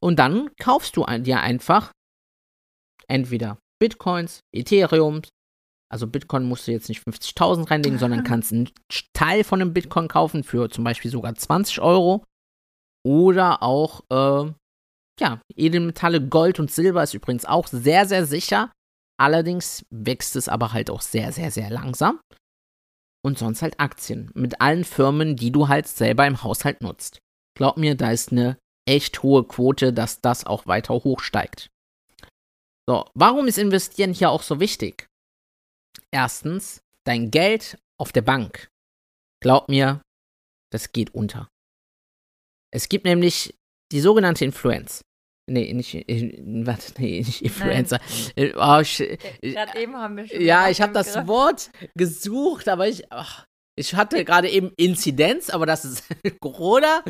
Und 0.00 0.18
dann 0.18 0.50
kaufst 0.58 0.96
du 0.96 1.04
dir 1.20 1.40
einfach 1.40 1.92
entweder 3.08 3.58
Bitcoins, 3.80 4.40
Ethereum, 4.54 5.22
also 5.92 6.06
Bitcoin 6.06 6.44
musst 6.44 6.66
du 6.66 6.72
jetzt 6.72 6.88
nicht 6.88 7.02
50.000 7.06 7.70
reinlegen, 7.70 7.98
sondern 7.98 8.24
kannst 8.24 8.52
einen 8.52 8.70
Teil 9.12 9.44
von 9.44 9.60
einem 9.60 9.74
Bitcoin 9.74 10.08
kaufen 10.08 10.42
für 10.42 10.70
zum 10.70 10.84
Beispiel 10.84 11.10
sogar 11.10 11.34
20 11.34 11.80
Euro. 11.80 12.24
Oder 13.04 13.62
auch, 13.62 14.00
äh, 14.10 14.52
ja, 15.20 15.40
Edelmetalle, 15.54 16.26
Gold 16.26 16.60
und 16.60 16.70
Silber 16.70 17.02
ist 17.02 17.14
übrigens 17.14 17.44
auch 17.44 17.66
sehr, 17.66 18.06
sehr 18.06 18.24
sicher. 18.24 18.72
Allerdings 19.20 19.84
wächst 19.90 20.34
es 20.36 20.48
aber 20.48 20.72
halt 20.72 20.88
auch 20.88 21.02
sehr, 21.02 21.30
sehr, 21.32 21.50
sehr 21.50 21.68
langsam. 21.68 22.20
Und 23.24 23.38
sonst 23.38 23.60
halt 23.60 23.78
Aktien 23.78 24.30
mit 24.34 24.60
allen 24.60 24.84
Firmen, 24.84 25.36
die 25.36 25.52
du 25.52 25.68
halt 25.68 25.86
selber 25.86 26.26
im 26.26 26.42
Haushalt 26.42 26.80
nutzt. 26.80 27.18
Glaub 27.56 27.76
mir, 27.76 27.96
da 27.96 28.10
ist 28.10 28.32
eine 28.32 28.56
echt 28.88 29.22
hohe 29.22 29.44
Quote, 29.44 29.92
dass 29.92 30.20
das 30.22 30.46
auch 30.46 30.66
weiter 30.66 30.94
hochsteigt. 30.94 31.68
So, 32.88 33.04
warum 33.14 33.46
ist 33.46 33.58
Investieren 33.58 34.12
hier 34.12 34.30
auch 34.30 34.42
so 34.42 34.58
wichtig? 34.58 35.06
Erstens, 36.10 36.82
dein 37.04 37.30
Geld 37.30 37.78
auf 37.98 38.12
der 38.12 38.22
Bank. 38.22 38.68
Glaub 39.40 39.68
mir, 39.68 40.02
das 40.70 40.92
geht 40.92 41.14
unter. 41.14 41.48
Es 42.72 42.88
gibt 42.88 43.04
nämlich 43.04 43.54
die 43.92 44.00
sogenannte 44.00 44.44
Influenz. 44.44 45.02
Nee, 45.48 45.72
nicht, 45.72 45.94
äh, 45.94 46.38
warte, 46.66 46.92
nee, 46.98 47.18
nicht 47.18 47.42
Influencer. 47.42 48.00
Äh, 48.36 48.52
oh, 48.56 48.80
ich, 48.80 48.98
Gerade 48.98 49.78
äh, 49.78 49.82
eben 49.82 49.96
haben 49.96 50.16
wir 50.16 50.26
schon. 50.26 50.40
Ja, 50.40 50.68
ich 50.68 50.80
habe 50.80 50.92
das 50.92 51.26
Wort 51.26 51.70
gesucht, 51.94 52.68
aber 52.68 52.88
ich, 52.88 53.10
ach, 53.12 53.46
ich 53.76 53.94
hatte 53.94 54.24
gerade 54.24 54.48
eben 54.48 54.72
Inzidenz, 54.76 55.50
aber 55.50 55.66
das 55.66 55.84
ist 55.84 56.04
Corona. 56.40 57.02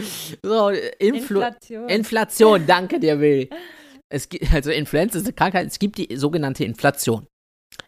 So, 0.42 0.70
Influ 0.70 1.40
Inflation. 1.40 1.88
Inflation, 1.88 2.66
danke 2.66 3.00
dir, 3.00 3.20
Will. 3.20 3.48
Es 4.12 4.28
gibt, 4.28 4.52
also 4.52 4.70
Influenza 4.70 5.18
ist 5.18 5.24
eine 5.24 5.32
Krankheit, 5.32 5.66
es 5.66 5.78
gibt 5.78 5.96
die 5.96 6.16
sogenannte 6.16 6.64
Inflation. 6.64 7.26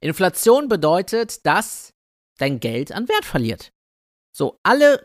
Inflation 0.00 0.68
bedeutet, 0.68 1.44
dass 1.44 1.90
dein 2.38 2.60
Geld 2.60 2.92
an 2.92 3.08
Wert 3.08 3.26
verliert. 3.26 3.70
So, 4.34 4.58
alle, 4.62 5.04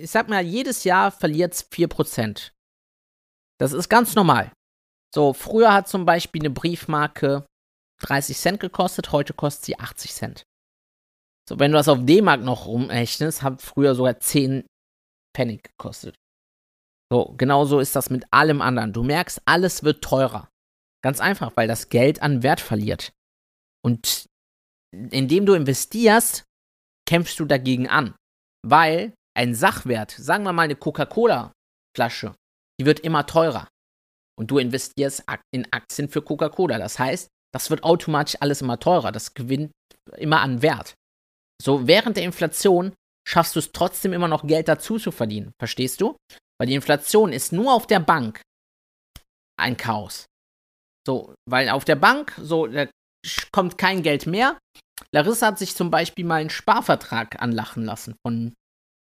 ich 0.00 0.10
sag 0.10 0.28
mal, 0.28 0.44
jedes 0.44 0.82
Jahr 0.82 1.12
verliert 1.12 1.54
es 1.54 1.70
4%. 1.70 2.50
Das 3.60 3.72
ist 3.72 3.88
ganz 3.88 4.16
normal. 4.16 4.52
So, 5.14 5.32
früher 5.32 5.72
hat 5.72 5.88
zum 5.88 6.04
Beispiel 6.04 6.42
eine 6.42 6.50
Briefmarke 6.50 7.46
30 8.00 8.36
Cent 8.36 8.60
gekostet, 8.60 9.12
heute 9.12 9.34
kostet 9.34 9.64
sie 9.64 9.78
80 9.78 10.12
Cent. 10.12 10.42
So, 11.48 11.58
wenn 11.58 11.70
du 11.70 11.78
das 11.78 11.88
auf 11.88 12.04
D-Mark 12.04 12.42
noch 12.42 12.66
rumrechnest, 12.66 13.42
hat 13.42 13.62
früher 13.62 13.94
sogar 13.94 14.18
10 14.18 14.66
Pfennig 15.34 15.62
gekostet. 15.62 16.16
So, 17.10 17.34
genauso 17.36 17.80
ist 17.80 17.96
das 17.96 18.10
mit 18.10 18.26
allem 18.30 18.60
anderen. 18.60 18.92
Du 18.92 19.02
merkst, 19.02 19.40
alles 19.46 19.82
wird 19.82 20.02
teurer. 20.02 20.48
Ganz 21.02 21.20
einfach, 21.20 21.52
weil 21.56 21.68
das 21.68 21.88
Geld 21.88 22.22
an 22.22 22.42
Wert 22.42 22.60
verliert. 22.60 23.12
Und 23.84 24.26
indem 24.92 25.46
du 25.46 25.54
investierst, 25.54 26.44
kämpfst 27.08 27.38
du 27.40 27.44
dagegen 27.44 27.88
an. 27.88 28.14
Weil 28.66 29.14
ein 29.36 29.54
Sachwert, 29.54 30.10
sagen 30.10 30.44
wir 30.44 30.52
mal 30.52 30.62
eine 30.62 30.76
Coca-Cola-Flasche, 30.76 32.34
die 32.80 32.86
wird 32.86 33.00
immer 33.00 33.26
teurer 33.26 33.68
und 34.38 34.50
du 34.50 34.58
investierst 34.58 35.24
in 35.52 35.66
Aktien 35.72 36.08
für 36.08 36.22
Coca-Cola. 36.22 36.78
Das 36.78 36.98
heißt, 36.98 37.28
das 37.52 37.70
wird 37.70 37.84
automatisch 37.84 38.36
alles 38.40 38.60
immer 38.60 38.78
teurer. 38.78 39.12
Das 39.12 39.34
gewinnt 39.34 39.72
immer 40.16 40.40
an 40.40 40.62
Wert. 40.62 40.94
So, 41.62 41.86
während 41.86 42.16
der 42.16 42.24
Inflation 42.24 42.92
schaffst 43.26 43.56
du 43.56 43.60
es 43.60 43.72
trotzdem 43.72 44.12
immer 44.12 44.28
noch 44.28 44.46
Geld 44.46 44.68
dazu 44.68 44.98
zu 44.98 45.10
verdienen. 45.10 45.52
Verstehst 45.58 46.00
du? 46.00 46.16
Weil 46.58 46.68
die 46.68 46.74
Inflation 46.74 47.32
ist 47.32 47.52
nur 47.52 47.72
auf 47.72 47.86
der 47.86 48.00
Bank 48.00 48.42
ein 49.58 49.76
Chaos. 49.76 50.26
So, 51.06 51.34
weil 51.48 51.68
auf 51.70 51.84
der 51.84 51.96
Bank, 51.96 52.34
so, 52.38 52.66
da 52.66 52.86
kommt 53.52 53.78
kein 53.78 54.02
Geld 54.02 54.26
mehr. 54.26 54.58
Larissa 55.12 55.48
hat 55.48 55.58
sich 55.58 55.74
zum 55.74 55.90
Beispiel 55.90 56.24
mal 56.24 56.40
einen 56.40 56.50
Sparvertrag 56.50 57.40
anlachen 57.40 57.84
lassen 57.84 58.16
von, 58.26 58.54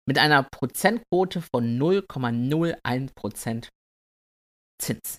mit 0.06 0.18
einer 0.18 0.42
Prozentquote 0.42 1.42
von 1.42 1.78
0,01% 1.78 3.68
Zins. 4.80 5.18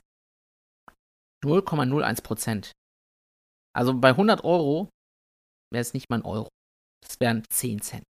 0,01 1.44 2.24
Prozent. 2.24 2.72
Also 3.76 3.94
bei 3.94 4.10
100 4.10 4.44
Euro 4.44 4.90
wäre 5.72 5.82
es 5.82 5.94
nicht 5.94 6.10
mal 6.10 6.20
ein 6.20 6.26
Euro. 6.26 6.48
Das 7.04 7.20
wären 7.20 7.44
10 7.50 7.82
Cent. 7.82 8.04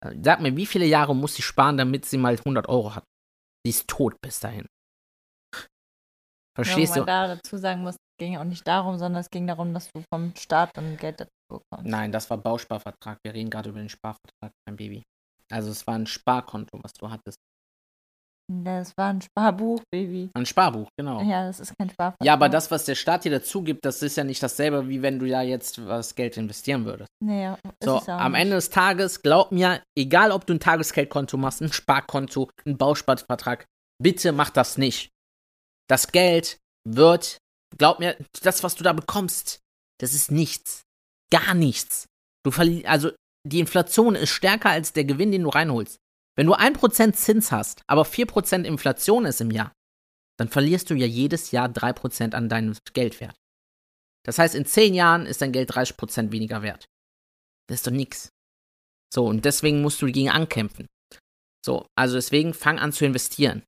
Also 0.00 0.18
sag 0.22 0.40
mir, 0.40 0.56
wie 0.56 0.66
viele 0.66 0.86
Jahre 0.86 1.14
muss 1.14 1.34
sie 1.34 1.42
sparen, 1.42 1.76
damit 1.76 2.04
sie 2.06 2.18
mal 2.18 2.36
100 2.36 2.68
Euro 2.68 2.94
hat? 2.94 3.04
Sie 3.64 3.70
ist 3.70 3.88
tot 3.88 4.20
bis 4.20 4.40
dahin. 4.40 4.66
Verstehst 6.54 6.96
ja, 6.96 7.02
du? 7.02 7.06
da 7.06 7.26
dazu 7.28 7.56
sagen 7.56 7.82
muss, 7.82 7.94
es 7.94 8.16
ging 8.18 8.36
auch 8.36 8.44
nicht 8.44 8.66
darum, 8.66 8.98
sondern 8.98 9.20
es 9.20 9.30
ging 9.30 9.46
darum, 9.46 9.72
dass 9.74 9.90
du 9.92 10.02
vom 10.12 10.34
Staat 10.34 10.76
dann 10.76 10.96
Geld 10.96 11.20
dazu 11.20 11.30
bekommst. 11.48 11.88
Nein, 11.88 12.10
das 12.10 12.28
war 12.30 12.38
Bausparvertrag. 12.38 13.18
Wir 13.22 13.32
reden 13.32 13.48
gerade 13.48 13.70
über 13.70 13.78
den 13.78 13.88
Sparvertrag, 13.88 14.50
mein 14.66 14.76
Baby. 14.76 15.04
Also 15.50 15.70
es 15.70 15.86
war 15.86 15.94
ein 15.94 16.06
Sparkonto, 16.06 16.80
was 16.82 16.92
du 16.94 17.10
hattest. 17.10 17.38
Das 18.50 18.96
war 18.96 19.10
ein 19.10 19.20
Sparbuch, 19.20 19.82
Baby. 19.90 20.30
Ein 20.32 20.46
Sparbuch, 20.46 20.88
genau. 20.98 21.20
Ja, 21.20 21.46
das 21.46 21.60
ist 21.60 21.74
kein 21.78 21.90
Sparvertrag. 21.90 22.26
Ja, 22.26 22.32
aber 22.32 22.48
das, 22.48 22.70
was 22.70 22.86
der 22.86 22.94
Staat 22.94 23.24
dir 23.24 23.30
dazu 23.30 23.62
gibt, 23.62 23.84
das 23.84 24.02
ist 24.02 24.16
ja 24.16 24.24
nicht 24.24 24.42
dasselbe, 24.42 24.88
wie 24.88 25.02
wenn 25.02 25.18
du 25.18 25.26
ja 25.26 25.42
jetzt 25.42 25.86
was 25.86 26.14
Geld 26.14 26.38
investieren 26.38 26.86
würdest. 26.86 27.08
Naja, 27.22 27.58
so, 27.82 28.00
am 28.06 28.34
Ende 28.34 28.54
des 28.54 28.70
Tages, 28.70 29.20
glaub 29.20 29.52
mir, 29.52 29.82
egal 29.98 30.32
ob 30.32 30.46
du 30.46 30.54
ein 30.54 30.60
Tagesgeldkonto 30.60 31.36
machst, 31.36 31.60
ein 31.60 31.72
Sparkonto, 31.72 32.48
ein 32.64 32.78
Bausparvertrag, 32.78 33.66
bitte 34.02 34.32
mach 34.32 34.48
das 34.48 34.78
nicht. 34.78 35.10
Das 35.86 36.10
Geld 36.10 36.56
wird, 36.88 37.36
glaub 37.76 37.98
mir, 37.98 38.16
das, 38.42 38.62
was 38.62 38.76
du 38.76 38.82
da 38.82 38.94
bekommst, 38.94 39.60
das 40.00 40.14
ist 40.14 40.30
nichts. 40.30 40.82
Gar 41.30 41.52
nichts. 41.52 42.06
Du 42.44 42.50
verlierst, 42.50 42.86
also 42.86 43.10
die 43.46 43.60
Inflation 43.60 44.14
ist 44.14 44.30
stärker 44.30 44.70
als 44.70 44.94
der 44.94 45.04
Gewinn, 45.04 45.32
den 45.32 45.42
du 45.42 45.50
reinholst. 45.50 45.98
Wenn 46.38 46.46
du 46.46 46.54
1% 46.54 47.14
Zins 47.14 47.50
hast, 47.50 47.82
aber 47.88 48.02
4% 48.02 48.62
Inflation 48.62 49.24
ist 49.24 49.40
im 49.40 49.50
Jahr, 49.50 49.72
dann 50.38 50.48
verlierst 50.48 50.88
du 50.88 50.94
ja 50.94 51.04
jedes 51.04 51.50
Jahr 51.50 51.68
3% 51.68 52.32
an 52.32 52.48
deinem 52.48 52.76
Geldwert. 52.92 53.34
Das 54.24 54.38
heißt, 54.38 54.54
in 54.54 54.64
10 54.64 54.94
Jahren 54.94 55.26
ist 55.26 55.42
dein 55.42 55.50
Geld 55.50 55.72
30% 55.72 56.30
weniger 56.30 56.62
wert. 56.62 56.86
Das 57.68 57.78
ist 57.78 57.88
doch 57.88 57.92
nix. 57.92 58.28
So, 59.12 59.26
und 59.26 59.44
deswegen 59.44 59.82
musst 59.82 60.00
du 60.00 60.06
dagegen 60.06 60.30
ankämpfen. 60.30 60.86
So, 61.66 61.86
also 61.96 62.14
deswegen 62.14 62.54
fang 62.54 62.78
an 62.78 62.92
zu 62.92 63.04
investieren. 63.04 63.64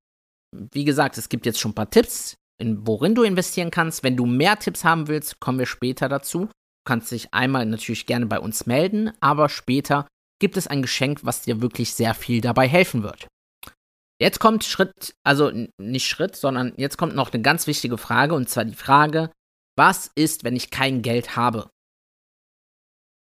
Wie 0.55 0.85
gesagt, 0.85 1.19
es 1.19 1.29
gibt 1.29 1.47
jetzt 1.47 1.59
schon 1.59 1.73
ein 1.73 1.75
paar 1.75 1.91
Tipps, 1.91 2.37
in 2.61 2.87
worin 2.87 3.17
du 3.17 3.25
investieren 3.25 3.73
kannst. 3.73 4.05
Wenn 4.05 4.17
du 4.17 4.27
mehr 4.27 4.61
Tipps 4.61 4.85
haben 4.85 5.09
willst, 5.09 5.41
kommen 5.41 5.59
wir 5.59 5.67
später 5.67 6.09
dazu. 6.09 6.47
Du 6.47 6.53
kannst 6.85 7.11
dich 7.11 7.35
einmal 7.35 7.67
natürlich 7.67 8.07
gerne 8.07 8.27
bei 8.27 8.39
uns 8.39 8.67
melden, 8.67 9.11
aber 9.21 9.49
später 9.49 10.07
gibt 10.41 10.57
es 10.57 10.67
ein 10.67 10.83
Geschenk, 10.83 11.25
was 11.25 11.43
dir 11.43 11.61
wirklich 11.61 11.95
sehr 11.95 12.15
viel 12.15 12.41
dabei 12.41 12.67
helfen 12.67 13.03
wird. 13.03 13.29
Jetzt 14.21 14.39
kommt 14.39 14.65
Schritt, 14.65 15.15
also 15.25 15.51
nicht 15.79 16.09
Schritt, 16.09 16.37
sondern 16.37 16.75
jetzt 16.77 16.99
kommt 16.99 17.15
noch 17.15 17.33
eine 17.33 17.43
ganz 17.43 17.67
wichtige 17.67 17.97
Frage 17.97 18.35
und 18.35 18.49
zwar 18.49 18.65
die 18.65 18.75
Frage, 18.75 19.31
Was 19.79 20.11
ist, 20.15 20.45
wenn 20.45 20.57
ich 20.57 20.71
kein 20.71 21.01
Geld 21.01 21.37
habe? 21.37 21.71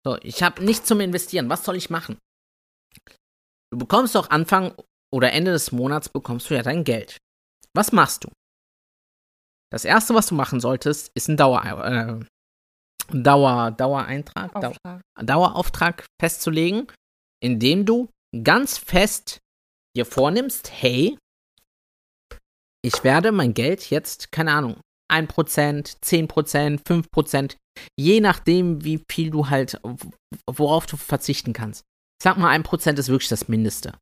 So, 0.06 0.18
ich 0.22 0.44
habe 0.44 0.64
nichts 0.64 0.88
zum 0.88 1.00
Investieren. 1.00 1.50
Was 1.50 1.64
soll 1.64 1.76
ich 1.78 1.90
machen? 1.90 2.18
Du 3.72 3.78
bekommst 3.78 4.16
doch 4.16 4.30
Anfang 4.30 4.74
oder 5.14 5.32
Ende 5.32 5.52
des 5.52 5.72
Monats 5.72 6.10
bekommst 6.10 6.50
du 6.50 6.56
ja 6.56 6.64
dein 6.64 6.84
Geld. 6.84 7.18
Was 7.74 7.92
machst 7.92 8.24
du? 8.24 8.30
Das 9.72 9.86
erste, 9.86 10.16
was 10.16 10.28
du 10.28 10.36
machen 10.36 10.60
solltest, 10.60 11.12
ist 11.16 11.30
ein 11.30 11.38
Dauer, 11.38 11.64
äh, 11.86 12.26
Dauer, 13.14 13.72
Dauereintrag, 13.72 14.56
Auftrag. 14.56 15.02
Dauerauftrag 15.22 16.06
festzulegen, 16.20 16.88
indem 17.44 17.86
du 17.86 18.10
ganz 18.44 18.78
fest 18.78 19.40
dir 19.96 20.06
vornimmst, 20.06 20.72
hey, 20.72 21.18
ich 22.84 23.04
werde 23.04 23.32
mein 23.32 23.54
Geld 23.54 23.90
jetzt, 23.90 24.32
keine 24.32 24.54
Ahnung, 24.54 24.80
1%, 25.12 25.98
10%, 26.02 26.84
5%, 26.84 27.56
je 28.00 28.22
nachdem, 28.22 28.84
wie 28.84 29.04
viel 29.10 29.32
du 29.32 29.50
halt, 29.50 29.80
worauf 30.50 30.86
du 30.86 30.98
verzichten 30.98 31.54
kannst. 31.54 31.84
Ich 32.20 32.24
sag 32.24 32.38
mal, 32.38 32.56
1% 32.58 32.98
ist 32.98 33.10
wirklich 33.10 33.30
das 33.30 33.48
Mindeste. 33.48 33.98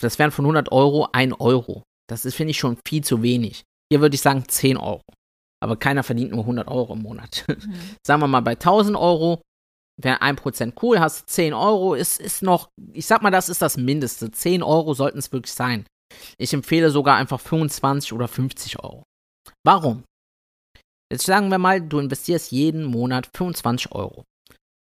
Das 0.00 0.18
wären 0.18 0.30
von 0.30 0.44
100 0.44 0.72
Euro 0.72 1.08
1 1.12 1.40
Euro. 1.40 1.82
Das 2.08 2.24
ist, 2.24 2.34
finde 2.34 2.52
ich, 2.52 2.58
schon 2.58 2.78
viel 2.86 3.04
zu 3.04 3.22
wenig. 3.22 3.62
Hier 3.90 4.00
würde 4.00 4.14
ich 4.14 4.22
sagen 4.22 4.48
10 4.48 4.76
Euro. 4.76 5.02
Aber 5.62 5.76
keiner 5.76 6.02
verdient 6.02 6.32
nur 6.32 6.40
100 6.40 6.66
Euro 6.68 6.94
im 6.94 7.02
Monat. 7.02 7.44
Mhm. 7.46 7.74
Sagen 8.06 8.20
wir 8.20 8.26
mal, 8.26 8.40
bei 8.40 8.52
1000 8.52 8.96
Euro 8.96 9.42
wäre 9.96 10.22
1% 10.22 10.72
cool, 10.82 11.00
hast 11.00 11.28
10 11.30 11.54
Euro, 11.54 11.94
ist, 11.94 12.20
ist 12.20 12.42
noch, 12.42 12.70
ich 12.92 13.06
sag 13.06 13.22
mal, 13.22 13.30
das 13.30 13.48
ist 13.48 13.62
das 13.62 13.76
Mindeste. 13.76 14.30
10 14.30 14.62
Euro 14.62 14.94
sollten 14.94 15.18
es 15.18 15.32
wirklich 15.32 15.52
sein. 15.52 15.86
Ich 16.38 16.52
empfehle 16.52 16.90
sogar 16.90 17.16
einfach 17.16 17.40
25 17.40 18.12
oder 18.12 18.28
50 18.28 18.82
Euro. 18.82 19.04
Warum? 19.64 20.04
Jetzt 21.10 21.26
sagen 21.26 21.50
wir 21.50 21.58
mal, 21.58 21.80
du 21.80 21.98
investierst 21.98 22.52
jeden 22.52 22.84
Monat 22.84 23.28
25 23.36 23.92
Euro. 23.92 24.24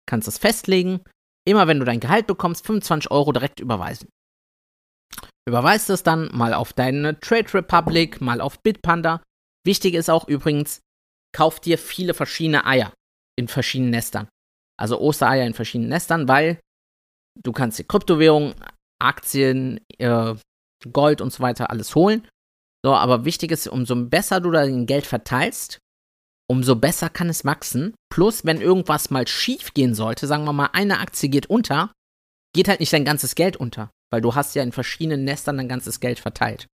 Kannst 0.07 0.27
das 0.27 0.37
festlegen, 0.37 1.01
immer 1.47 1.67
wenn 1.67 1.79
du 1.79 1.85
dein 1.85 1.99
Gehalt 1.99 2.27
bekommst, 2.27 2.65
25 2.65 3.11
Euro 3.11 3.31
direkt 3.31 3.59
überweisen. 3.59 4.09
Überweist 5.47 5.89
es 5.89 6.03
dann 6.03 6.29
mal 6.31 6.53
auf 6.53 6.73
deine 6.73 7.19
Trade 7.19 7.53
Republic, 7.55 8.21
mal 8.21 8.41
auf 8.41 8.61
Bitpanda. 8.61 9.23
Wichtig 9.65 9.95
ist 9.95 10.09
auch 10.09 10.27
übrigens, 10.27 10.81
kauf 11.35 11.59
dir 11.59 11.77
viele 11.77 12.13
verschiedene 12.13 12.65
Eier 12.65 12.93
in 13.35 13.47
verschiedenen 13.47 13.91
Nestern. 13.91 14.27
Also 14.79 14.99
Ostereier 14.99 15.45
in 15.45 15.53
verschiedenen 15.53 15.89
Nestern, 15.89 16.27
weil 16.27 16.59
du 17.43 17.51
kannst 17.51 17.79
die 17.79 17.83
Kryptowährungen, 17.83 18.55
Aktien, 19.01 19.81
äh, 19.97 20.35
Gold 20.91 21.21
und 21.21 21.33
so 21.33 21.41
weiter 21.41 21.69
alles 21.69 21.95
holen. 21.95 22.27
So, 22.85 22.93
aber 22.93 23.25
wichtig 23.25 23.51
ist, 23.51 23.67
umso 23.67 23.95
besser 23.95 24.39
du 24.39 24.51
dein 24.51 24.85
Geld 24.85 25.05
verteilst, 25.05 25.79
umso 26.49 26.75
besser 26.75 27.09
kann 27.09 27.29
es 27.29 27.43
wachsen. 27.43 27.93
Plus, 28.09 28.45
wenn 28.45 28.61
irgendwas 28.61 29.09
mal 29.09 29.27
schief 29.27 29.73
gehen 29.73 29.93
sollte, 29.93 30.27
sagen 30.27 30.45
wir 30.45 30.53
mal, 30.53 30.69
eine 30.71 30.99
Aktie 30.99 31.29
geht 31.29 31.47
unter, 31.47 31.91
geht 32.55 32.69
halt 32.69 32.79
nicht 32.79 32.93
dein 32.93 33.05
ganzes 33.05 33.35
Geld 33.35 33.57
unter, 33.57 33.91
weil 34.11 34.21
du 34.21 34.33
hast 34.35 34.55
ja 34.55 34.63
in 34.63 34.71
verschiedenen 34.71 35.25
Nestern 35.25 35.57
dein 35.57 35.67
ganzes 35.67 35.99
Geld 35.99 36.19
verteilt. 36.19 36.67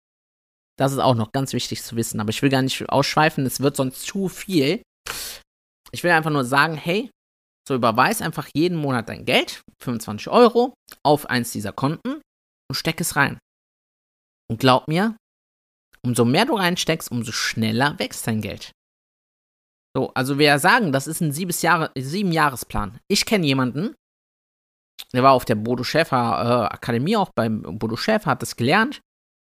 Das 0.78 0.92
ist 0.92 0.98
auch 0.98 1.14
noch 1.14 1.32
ganz 1.32 1.52
wichtig 1.52 1.82
zu 1.82 1.96
wissen, 1.96 2.20
aber 2.20 2.30
ich 2.30 2.42
will 2.42 2.50
gar 2.50 2.62
nicht 2.62 2.88
ausschweifen, 2.88 3.46
es 3.46 3.60
wird 3.60 3.76
sonst 3.76 4.02
zu 4.02 4.28
viel. 4.28 4.82
Ich 5.92 6.02
will 6.02 6.10
einfach 6.10 6.30
nur 6.30 6.44
sagen, 6.44 6.76
hey, 6.76 7.10
so 7.66 7.74
überweis 7.74 8.20
einfach 8.20 8.48
jeden 8.54 8.76
Monat 8.76 9.08
dein 9.08 9.24
Geld, 9.24 9.62
25 9.82 10.28
Euro, 10.28 10.74
auf 11.02 11.26
eins 11.26 11.52
dieser 11.52 11.72
Konten 11.72 12.20
und 12.68 12.74
steck 12.74 13.00
es 13.00 13.16
rein. 13.16 13.38
Und 14.50 14.60
glaub 14.60 14.88
mir, 14.88 15.16
umso 16.04 16.24
mehr 16.24 16.44
du 16.44 16.54
reinsteckst, 16.54 17.10
umso 17.10 17.32
schneller 17.32 17.98
wächst 17.98 18.26
dein 18.26 18.42
Geld. 18.42 18.72
So, 19.96 20.12
also 20.14 20.38
wir 20.38 20.58
sagen, 20.58 20.92
das 20.92 21.06
ist 21.06 21.20
ein 21.20 21.32
Jahre, 21.32 21.90
sieben 21.96 22.32
Jahresplan. 22.32 22.98
Ich 23.08 23.24
kenne 23.24 23.46
jemanden, 23.46 23.94
der 25.12 25.22
war 25.22 25.32
auf 25.32 25.44
der 25.44 25.54
Bodo 25.54 25.84
Schäfer 25.84 26.16
äh, 26.16 26.74
Akademie, 26.74 27.16
auch 27.16 27.30
beim 27.34 27.62
Bodo 27.62 27.96
Schäfer, 27.96 28.32
hat 28.32 28.42
das 28.42 28.56
gelernt. 28.56 29.00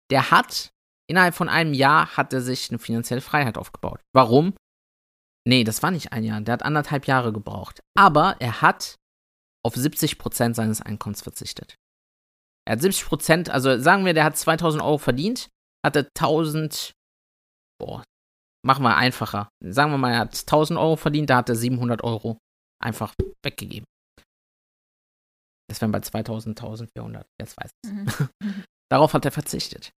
Der 0.09 0.31
hat 0.31 0.69
innerhalb 1.09 1.35
von 1.35 1.49
einem 1.49 1.73
Jahr 1.73 2.15
hat 2.17 2.33
er 2.33 2.41
sich 2.41 2.69
eine 2.69 2.79
finanzielle 2.79 3.21
Freiheit 3.21 3.57
aufgebaut. 3.57 3.99
Warum? 4.13 4.53
Nee, 5.47 5.63
das 5.63 5.81
war 5.81 5.91
nicht 5.91 6.11
ein 6.11 6.25
Jahr. 6.25 6.41
Der 6.41 6.53
hat 6.53 6.63
anderthalb 6.63 7.07
Jahre 7.07 7.31
gebraucht. 7.31 7.79
Aber 7.97 8.35
er 8.39 8.61
hat 8.61 8.97
auf 9.65 9.75
70% 9.75 10.53
seines 10.53 10.81
Einkommens 10.81 11.21
verzichtet. 11.21 11.77
Er 12.67 12.73
hat 12.73 12.79
70%, 12.79 13.49
also 13.49 13.79
sagen 13.79 14.03
wir, 14.03 14.13
der 14.13 14.25
hat 14.25 14.35
2000 14.35 14.83
Euro 14.83 14.97
verdient, 14.97 15.47
hatte 15.85 16.09
1000, 16.17 16.91
boah, 17.79 18.03
machen 18.65 18.83
wir 18.83 18.97
einfacher. 18.97 19.47
Sagen 19.63 19.91
wir 19.91 19.97
mal, 19.97 20.11
er 20.11 20.19
hat 20.19 20.37
1000 20.37 20.77
Euro 20.77 20.97
verdient, 20.97 21.29
da 21.29 21.37
hat 21.37 21.47
er 21.47 21.55
700 21.55 22.03
Euro 22.03 22.39
einfach 22.83 23.13
weggegeben. 23.41 23.85
Das 25.69 25.79
wären 25.79 25.93
bei 25.93 26.01
2000, 26.01 26.59
1400, 26.59 27.25
jetzt 27.39 27.55
weiß 27.57 27.71
ich 27.85 27.91
Mhm. 27.91 28.07
Darauf 28.91 29.13
hat 29.13 29.23
er 29.23 29.31
verzichtet. 29.31 29.91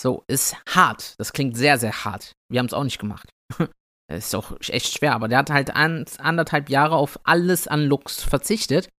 So, 0.00 0.24
ist 0.28 0.56
hart. 0.66 1.14
Das 1.18 1.32
klingt 1.32 1.56
sehr, 1.56 1.78
sehr 1.78 2.04
hart. 2.04 2.32
Wir 2.50 2.60
haben 2.60 2.66
es 2.66 2.72
auch 2.72 2.84
nicht 2.84 2.98
gemacht. 2.98 3.30
Das 4.12 4.26
ist 4.26 4.34
auch 4.34 4.52
echt 4.68 4.92
schwer, 4.92 5.14
aber 5.14 5.26
der 5.26 5.38
hat 5.38 5.48
halt 5.48 5.74
an, 5.74 6.04
anderthalb 6.18 6.68
Jahre 6.68 6.96
auf 6.96 7.18
alles 7.24 7.66
an 7.66 7.86
Lux 7.86 8.22
verzichtet. 8.22 8.90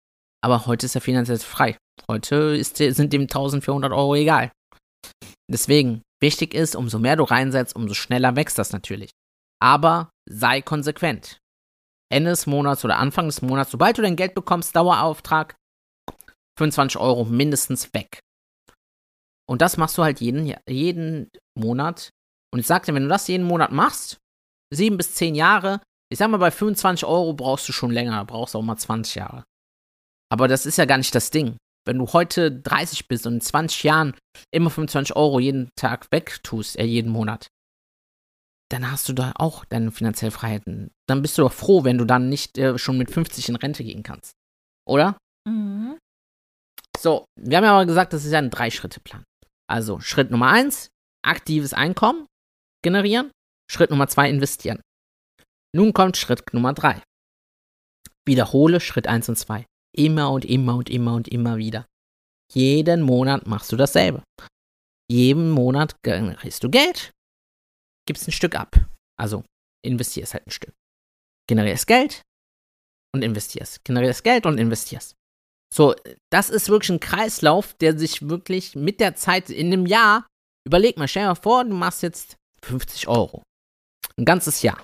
Aber 0.43 0.65
heute 0.65 0.87
ist 0.87 0.95
er 0.95 1.03
finanziell 1.03 1.39
frei. 1.39 1.77
Heute 2.11 2.57
ist, 2.57 2.79
sind 2.79 3.13
dem 3.13 3.23
1400 3.23 3.93
Euro 3.93 4.15
egal. 4.15 4.51
Deswegen, 5.51 6.01
wichtig 6.23 6.55
ist, 6.55 6.75
umso 6.75 6.99
mehr 6.99 7.17
du 7.17 7.25
reinsetzt, 7.25 7.77
umso 7.77 7.93
schneller 7.93 8.37
wächst 8.37 8.59
das 8.59 8.73
natürlich. 8.73 9.11
Aber 9.61 10.09
sei 10.27 10.63
konsequent. 10.63 11.39
Ende 12.11 12.31
des 12.31 12.47
Monats 12.47 12.83
oder 12.83 12.97
Anfang 12.97 13.27
des 13.27 13.43
Monats, 13.43 13.71
sobald 13.71 13.99
du 13.99 14.03
dein 14.03 14.17
Geld 14.17 14.35
bekommst, 14.35 14.75
Dauerauftrag, 14.75 15.57
25 16.59 16.99
Euro 16.99 17.25
mindestens 17.27 17.93
weg. 17.93 18.21
Und 19.47 19.61
das 19.61 19.77
machst 19.77 19.99
du 19.99 20.05
halt 20.05 20.23
jeden, 20.23 20.55
jeden 20.67 21.29
Monat. 21.55 22.09
Und 22.51 22.61
ich 22.61 22.67
sagte, 22.67 22.95
wenn 22.95 23.03
du 23.03 23.09
das 23.11 23.29
jeden 23.29 23.47
Monat 23.47 23.73
machst, 23.73 24.22
sieben 24.73 24.97
bis 24.97 25.15
zehn 25.15 25.35
Jahre, 25.35 25.81
ich 26.11 26.19
sag 26.19 26.29
mal, 26.31 26.39
bei 26.39 26.51
25 26.51 27.07
Euro 27.07 27.33
brauchst 27.33 27.69
du 27.69 27.73
schon 27.73 27.91
länger, 27.91 28.25
brauchst 28.25 28.57
auch 28.57 28.63
mal 28.63 28.77
20 28.77 29.15
Jahre. 29.15 29.45
Aber 30.31 30.49
das 30.49 30.67
ist 30.67 30.79
ja 30.79 30.85
gar 30.85 30.99
nicht 30.99 31.15
das 31.15 31.31
Ding. 31.31 31.57
Wenn 31.87 31.99
du 31.99 32.13
heute 32.13 32.53
30 32.53 33.09
bist 33.09 33.27
und 33.27 33.35
in 33.35 33.41
20 33.41 33.83
Jahren 33.83 34.15
immer 34.53 34.71
25 34.71 35.17
Euro 35.17 35.41
jeden 35.41 35.69
Tag 35.77 36.07
wegtust, 36.11 36.79
äh, 36.79 36.85
jeden 36.85 37.11
Monat, 37.11 37.49
dann 38.71 38.91
hast 38.91 39.09
du 39.09 39.13
da 39.13 39.33
auch 39.37 39.65
deine 39.65 39.91
finanziellen 39.91 40.33
Freiheiten. 40.33 40.91
Dann 41.09 41.23
bist 41.23 41.37
du 41.37 41.43
doch 41.43 41.53
froh, 41.53 41.85
wenn 41.85 41.99
du 41.99 42.05
dann 42.05 42.29
nicht 42.29 42.57
äh, 42.57 42.79
schon 42.79 42.99
mit 42.99 43.11
50 43.11 43.49
in 43.49 43.57
Rente 43.57 43.85
gehen 43.85 44.03
kannst. 44.03 44.33
Oder? 44.89 45.19
Mhm. 45.47 45.99
So, 46.99 47.25
wir 47.39 47.57
haben 47.57 47.65
ja 47.65 47.75
aber 47.75 47.87
gesagt, 47.87 48.13
das 48.13 48.25
ist 48.25 48.33
ja 48.33 48.39
ein 48.39 48.51
Drei-Schritte-Plan. 48.51 49.25
Also 49.69 50.01
Schritt 50.01 50.31
Nummer 50.31 50.49
eins, 50.49 50.89
aktives 51.25 51.75
Einkommen 51.75 52.27
generieren. 52.83 53.31
Schritt 53.73 53.91
Nummer 53.91 54.07
zwei, 54.07 54.29
investieren. 54.29 54.83
Nun 55.75 55.95
kommt 55.95 56.19
Schritt 56.19 56.53
Nummer 56.53 56.75
drei. 56.75 57.03
Wiederhole 58.27 58.81
Schritt 58.81 59.07
eins 59.07 59.31
und 59.31 59.37
zwei. 59.37 59.65
Immer 59.97 60.31
und 60.31 60.45
immer 60.45 60.77
und 60.77 60.91
immer 60.91 61.15
und 61.15 61.29
immer 61.29 61.57
wieder. 61.57 61.87
Jeden 62.53 63.01
Monat 63.01 63.47
machst 63.47 63.73
du 63.73 63.77
dasselbe. 63.77 64.23
Jeden 65.11 65.51
Monat 65.51 65.97
generierst 66.03 66.63
du 66.63 66.71
Geld, 66.71 67.13
gibst 68.07 68.29
ein 68.29 68.33
Stück 68.33 68.55
ab. 68.55 68.77
Also 69.19 69.43
investierst 69.83 70.35
halt 70.35 70.47
ein 70.47 70.51
Stück. 70.51 70.75
Generierst 71.49 71.87
Geld 71.87 72.23
und 73.15 73.23
investierst. 73.23 73.83
Generierst 73.85 74.23
Geld 74.23 74.45
und 74.45 74.59
investierst. 74.59 75.15
So, 75.75 75.95
das 76.31 76.51
ist 76.51 76.69
wirklich 76.69 76.91
ein 76.91 77.01
Kreislauf, 77.01 77.73
der 77.75 77.99
sich 77.99 78.29
wirklich 78.29 78.77
mit 78.77 79.01
der 79.01 79.15
Zeit 79.15 79.49
in 79.49 79.69
einem 79.69 79.87
Jahr, 79.87 80.27
überleg 80.67 80.99
mal, 80.99 81.09
stell 81.09 81.23
dir 81.23 81.29
mal 81.29 81.35
vor, 81.35 81.65
du 81.65 81.75
machst 81.75 82.03
jetzt 82.03 82.37
50 82.63 83.09
Euro. 83.09 83.43
Ein 84.17 84.25
ganzes 84.25 84.63
Jahr. 84.63 84.83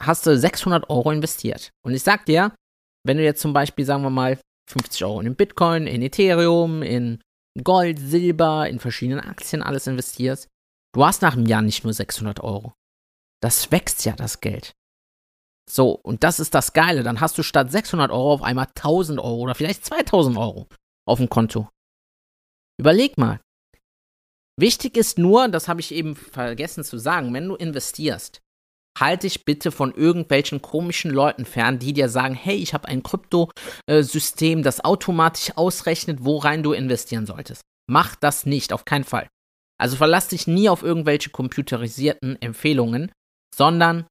Hast 0.00 0.26
du 0.26 0.36
600 0.36 0.90
Euro 0.90 1.10
investiert. 1.10 1.70
Und 1.84 1.94
ich 1.94 2.02
sag 2.02 2.26
dir, 2.26 2.54
wenn 3.04 3.16
du 3.16 3.24
jetzt 3.24 3.40
zum 3.40 3.52
Beispiel, 3.52 3.84
sagen 3.84 4.02
wir 4.02 4.10
mal, 4.10 4.38
50 4.70 5.04
Euro 5.04 5.20
in 5.20 5.34
Bitcoin, 5.34 5.86
in 5.86 6.02
Ethereum, 6.02 6.82
in 6.82 7.20
Gold, 7.62 7.98
Silber, 7.98 8.68
in 8.68 8.78
verschiedenen 8.78 9.20
Aktien 9.20 9.62
alles 9.62 9.86
investierst, 9.86 10.48
du 10.94 11.04
hast 11.04 11.22
nach 11.22 11.34
einem 11.34 11.46
Jahr 11.46 11.62
nicht 11.62 11.84
nur 11.84 11.92
600 11.92 12.40
Euro. 12.40 12.74
Das 13.42 13.70
wächst 13.70 14.04
ja, 14.04 14.14
das 14.14 14.40
Geld. 14.40 14.72
So, 15.70 15.92
und 15.92 16.24
das 16.24 16.40
ist 16.40 16.54
das 16.54 16.72
Geile. 16.72 17.02
Dann 17.02 17.20
hast 17.20 17.38
du 17.38 17.42
statt 17.42 17.70
600 17.70 18.10
Euro 18.10 18.34
auf 18.34 18.42
einmal 18.42 18.66
1000 18.66 19.18
Euro 19.20 19.40
oder 19.40 19.54
vielleicht 19.54 19.84
2000 19.84 20.36
Euro 20.36 20.68
auf 21.06 21.18
dem 21.18 21.28
Konto. 21.28 21.68
Überleg 22.80 23.18
mal. 23.18 23.40
Wichtig 24.62 24.96
ist 24.96 25.18
nur, 25.18 25.48
das 25.48 25.66
habe 25.66 25.80
ich 25.80 25.92
eben 25.92 26.14
vergessen 26.14 26.84
zu 26.84 26.96
sagen, 26.96 27.34
wenn 27.34 27.48
du 27.48 27.56
investierst, 27.56 28.40
halt 28.96 29.24
dich 29.24 29.44
bitte 29.44 29.72
von 29.72 29.92
irgendwelchen 29.92 30.62
komischen 30.62 31.10
Leuten 31.10 31.44
fern, 31.46 31.80
die 31.80 31.92
dir 31.92 32.08
sagen, 32.08 32.36
hey, 32.36 32.54
ich 32.54 32.72
habe 32.72 32.86
ein 32.86 33.02
Kryptosystem, 33.02 34.62
das 34.62 34.84
automatisch 34.84 35.56
ausrechnet, 35.56 36.24
worein 36.24 36.62
du 36.62 36.74
investieren 36.74 37.26
solltest. 37.26 37.62
Mach 37.90 38.14
das 38.14 38.46
nicht, 38.46 38.72
auf 38.72 38.84
keinen 38.84 39.02
Fall. 39.02 39.26
Also 39.80 39.96
verlass 39.96 40.28
dich 40.28 40.46
nie 40.46 40.68
auf 40.68 40.84
irgendwelche 40.84 41.30
computerisierten 41.30 42.40
Empfehlungen, 42.40 43.10
sondern 43.52 44.06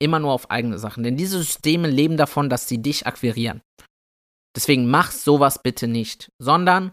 immer 0.00 0.18
nur 0.18 0.32
auf 0.32 0.50
eigene 0.50 0.80
Sachen. 0.80 1.04
Denn 1.04 1.16
diese 1.16 1.38
Systeme 1.38 1.88
leben 1.88 2.16
davon, 2.16 2.50
dass 2.50 2.66
sie 2.66 2.82
dich 2.82 3.06
akquirieren. 3.06 3.60
Deswegen 4.56 4.90
mach 4.90 5.12
sowas 5.12 5.62
bitte 5.62 5.86
nicht, 5.86 6.32
sondern 6.40 6.90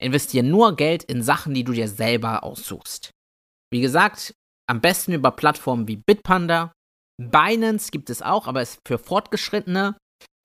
investiere 0.00 0.44
nur 0.44 0.76
Geld 0.76 1.04
in 1.04 1.22
Sachen, 1.22 1.54
die 1.54 1.64
du 1.64 1.72
dir 1.72 1.88
selber 1.88 2.44
aussuchst. 2.44 3.10
Wie 3.72 3.80
gesagt, 3.80 4.34
am 4.68 4.80
besten 4.80 5.12
über 5.12 5.30
Plattformen 5.30 5.88
wie 5.88 5.96
Bitpanda. 5.96 6.72
Binance 7.20 7.90
gibt 7.90 8.10
es 8.10 8.22
auch, 8.22 8.46
aber 8.46 8.62
ist 8.62 8.80
für 8.86 8.98
Fortgeschrittene, 8.98 9.96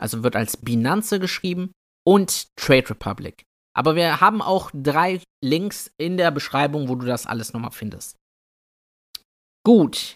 also 0.02 0.24
wird 0.24 0.36
als 0.36 0.58
Binance 0.58 1.20
geschrieben. 1.20 1.72
Und 2.06 2.48
Trade 2.58 2.90
Republic. 2.90 3.44
Aber 3.74 3.96
wir 3.96 4.20
haben 4.20 4.42
auch 4.42 4.72
drei 4.74 5.22
Links 5.42 5.90
in 5.98 6.18
der 6.18 6.32
Beschreibung, 6.32 6.90
wo 6.90 6.96
du 6.96 7.06
das 7.06 7.26
alles 7.26 7.54
nochmal 7.54 7.72
findest. 7.72 8.18
Gut. 9.66 10.16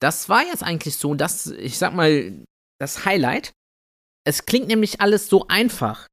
Das 0.00 0.28
war 0.28 0.44
jetzt 0.44 0.62
eigentlich 0.62 0.96
so, 0.96 1.14
dass, 1.14 1.48
ich 1.48 1.76
sag 1.76 1.92
mal, 1.92 2.44
das 2.80 3.04
Highlight. 3.04 3.52
Es 4.24 4.46
klingt 4.46 4.68
nämlich 4.68 5.00
alles 5.00 5.28
so 5.28 5.48
einfach. 5.48 6.06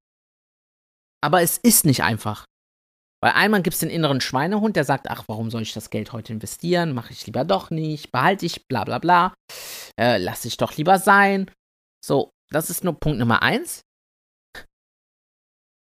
Aber 1.22 1.42
es 1.42 1.58
ist 1.58 1.86
nicht 1.86 2.04
einfach. 2.04 2.46
Weil 3.22 3.34
einmal 3.34 3.64
gibt 3.64 3.74
es 3.74 3.80
den 3.80 3.90
inneren 3.90 4.22
Schweinehund, 4.22 4.76
der 4.76 4.84
sagt, 4.84 5.10
ach, 5.10 5.24
warum 5.28 5.50
soll 5.50 5.64
ich 5.64 5.74
das 5.74 5.90
Geld 5.90 6.14
heute 6.14 6.34
investieren? 6.34 6.94
Mache 6.94 7.12
ich 7.12 7.26
lieber 7.26 7.44
doch 7.44 7.72
nicht, 7.72 8.12
behalte 8.12 8.46
ich, 8.46 8.68
bla 8.68 8.84
bla 8.84 9.00
bla. 9.00 9.34
Äh, 10.00 10.18
lass 10.18 10.46
ich 10.46 10.58
doch 10.58 10.76
lieber 10.78 11.00
sein. 11.00 11.50
So, 12.04 12.30
das 12.52 12.70
ist 12.70 12.84
nur 12.84 13.00
Punkt 13.00 13.18
Nummer 13.18 13.42
eins 13.42 13.82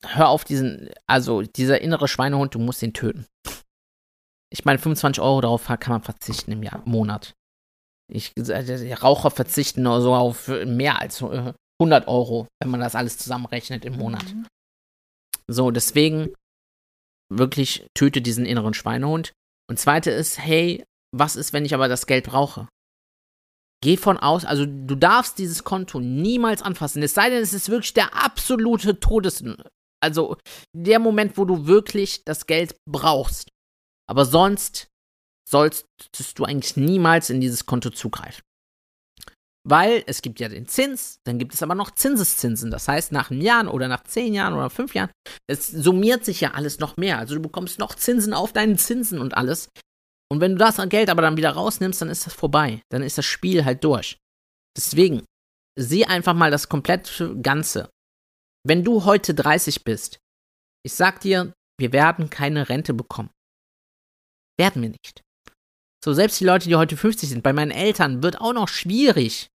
hör 0.05 0.29
auf 0.29 0.43
diesen, 0.43 0.89
also 1.07 1.41
dieser 1.41 1.81
innere 1.81 2.07
Schweinehund, 2.07 2.55
du 2.55 2.59
musst 2.59 2.83
ihn 2.83 2.93
töten. 2.93 3.25
Ich 4.51 4.65
meine, 4.65 4.79
25 4.79 5.21
Euro 5.21 5.41
darauf 5.41 5.65
kann 5.65 5.93
man 5.93 6.03
verzichten 6.03 6.51
im 6.51 6.63
Jahr, 6.63 6.81
Monat. 6.85 7.33
Ich, 8.11 8.33
äh, 8.37 8.93
Raucher 8.93 9.31
verzichten 9.31 9.83
nur 9.83 10.01
so 10.01 10.13
auf 10.13 10.47
mehr 10.47 10.99
als 10.99 11.23
100 11.23 11.53
äh, 11.81 12.07
Euro, 12.07 12.47
wenn 12.61 12.69
man 12.69 12.79
das 12.79 12.95
alles 12.95 13.17
zusammenrechnet 13.17 13.85
im 13.85 13.97
Monat. 13.97 14.25
Mhm. 14.25 14.45
So, 15.47 15.71
deswegen 15.71 16.33
wirklich 17.31 17.87
töte 17.93 18.21
diesen 18.21 18.45
inneren 18.45 18.73
Schweinehund. 18.73 19.33
Und 19.69 19.79
zweite 19.79 20.11
ist, 20.11 20.39
hey, 20.39 20.83
was 21.15 21.35
ist, 21.35 21.53
wenn 21.53 21.65
ich 21.65 21.73
aber 21.73 21.87
das 21.87 22.05
Geld 22.05 22.25
brauche? 22.25 22.67
Geh 23.83 23.97
von 23.97 24.17
aus, 24.17 24.45
also 24.45 24.65
du 24.65 24.95
darfst 24.95 25.37
dieses 25.37 25.63
Konto 25.63 25.99
niemals 25.99 26.61
anfassen. 26.61 27.03
Es 27.03 27.13
sei 27.13 27.29
denn, 27.29 27.41
es 27.41 27.53
ist 27.53 27.69
wirklich 27.69 27.93
der 27.93 28.15
absolute 28.15 28.99
Todes, 28.99 29.43
also 30.01 30.37
der 30.75 30.99
Moment, 30.99 31.37
wo 31.37 31.45
du 31.45 31.67
wirklich 31.67 32.23
das 32.23 32.45
Geld 32.45 32.77
brauchst. 32.89 33.49
Aber 34.09 34.25
sonst 34.25 34.87
solltest 35.49 35.85
du 36.39 36.45
eigentlich 36.45 36.77
niemals 36.77 37.29
in 37.29 37.41
dieses 37.41 37.65
Konto 37.65 37.89
zugreifen. 37.89 38.41
Weil 39.65 40.03
es 40.07 40.21
gibt 40.21 40.41
ja 40.41 40.49
den 40.49 40.67
Zins, 40.67 41.19
dann 41.23 41.39
gibt 41.39 41.53
es 41.53 41.63
aber 41.63 41.73
noch 41.73 41.91
Zinseszinsen. 41.91 42.69
Das 42.69 42.87
heißt, 42.87 43.13
nach 43.13 43.31
einem 43.31 43.39
Jahr 43.39 43.73
oder 43.73 43.87
nach 43.87 44.03
zehn 44.03 44.33
Jahren 44.33 44.53
oder 44.53 44.69
fünf 44.69 44.93
Jahren, 44.93 45.09
es 45.47 45.67
summiert 45.67 46.25
sich 46.25 46.41
ja 46.41 46.51
alles 46.51 46.79
noch 46.79 46.97
mehr. 46.97 47.17
Also 47.17 47.35
du 47.35 47.41
bekommst 47.41 47.79
noch 47.79 47.95
Zinsen 47.95 48.33
auf 48.33 48.51
deinen 48.51 48.77
Zinsen 48.77 49.19
und 49.19 49.35
alles. 49.37 49.69
Und 50.29 50.41
wenn 50.41 50.53
du 50.53 50.57
das 50.57 50.77
Geld 50.89 51.09
aber 51.09 51.21
dann 51.21 51.37
wieder 51.37 51.51
rausnimmst, 51.51 52.01
dann 52.01 52.09
ist 52.09 52.25
das 52.25 52.33
vorbei. 52.33 52.81
Dann 52.89 53.03
ist 53.03 53.17
das 53.17 53.25
Spiel 53.25 53.63
halt 53.63 53.83
durch. 53.83 54.17
Deswegen, 54.75 55.23
sieh 55.79 56.05
einfach 56.05 56.33
mal 56.33 56.51
das 56.51 56.67
komplette 56.67 57.39
Ganze. 57.41 57.89
Wenn 58.65 58.83
du 58.83 59.05
heute 59.05 59.33
30 59.33 59.83
bist, 59.83 60.17
ich 60.85 60.93
sag 60.93 61.21
dir, 61.21 61.53
wir 61.79 61.93
werden 61.93 62.29
keine 62.29 62.67
Rente 62.67 62.93
bekommen. 62.93 63.29
Werden 64.59 64.81
wir 64.81 64.89
nicht. 64.89 65.21
So, 66.03 66.13
selbst 66.13 66.39
die 66.39 66.45
Leute, 66.45 66.67
die 66.67 66.75
heute 66.75 66.97
50 66.97 67.29
sind, 67.29 67.43
bei 67.43 67.53
meinen 67.53 67.71
Eltern 67.71 68.23
wird 68.23 68.41
auch 68.41 68.53
noch 68.53 68.67
schwierig. 68.67 69.47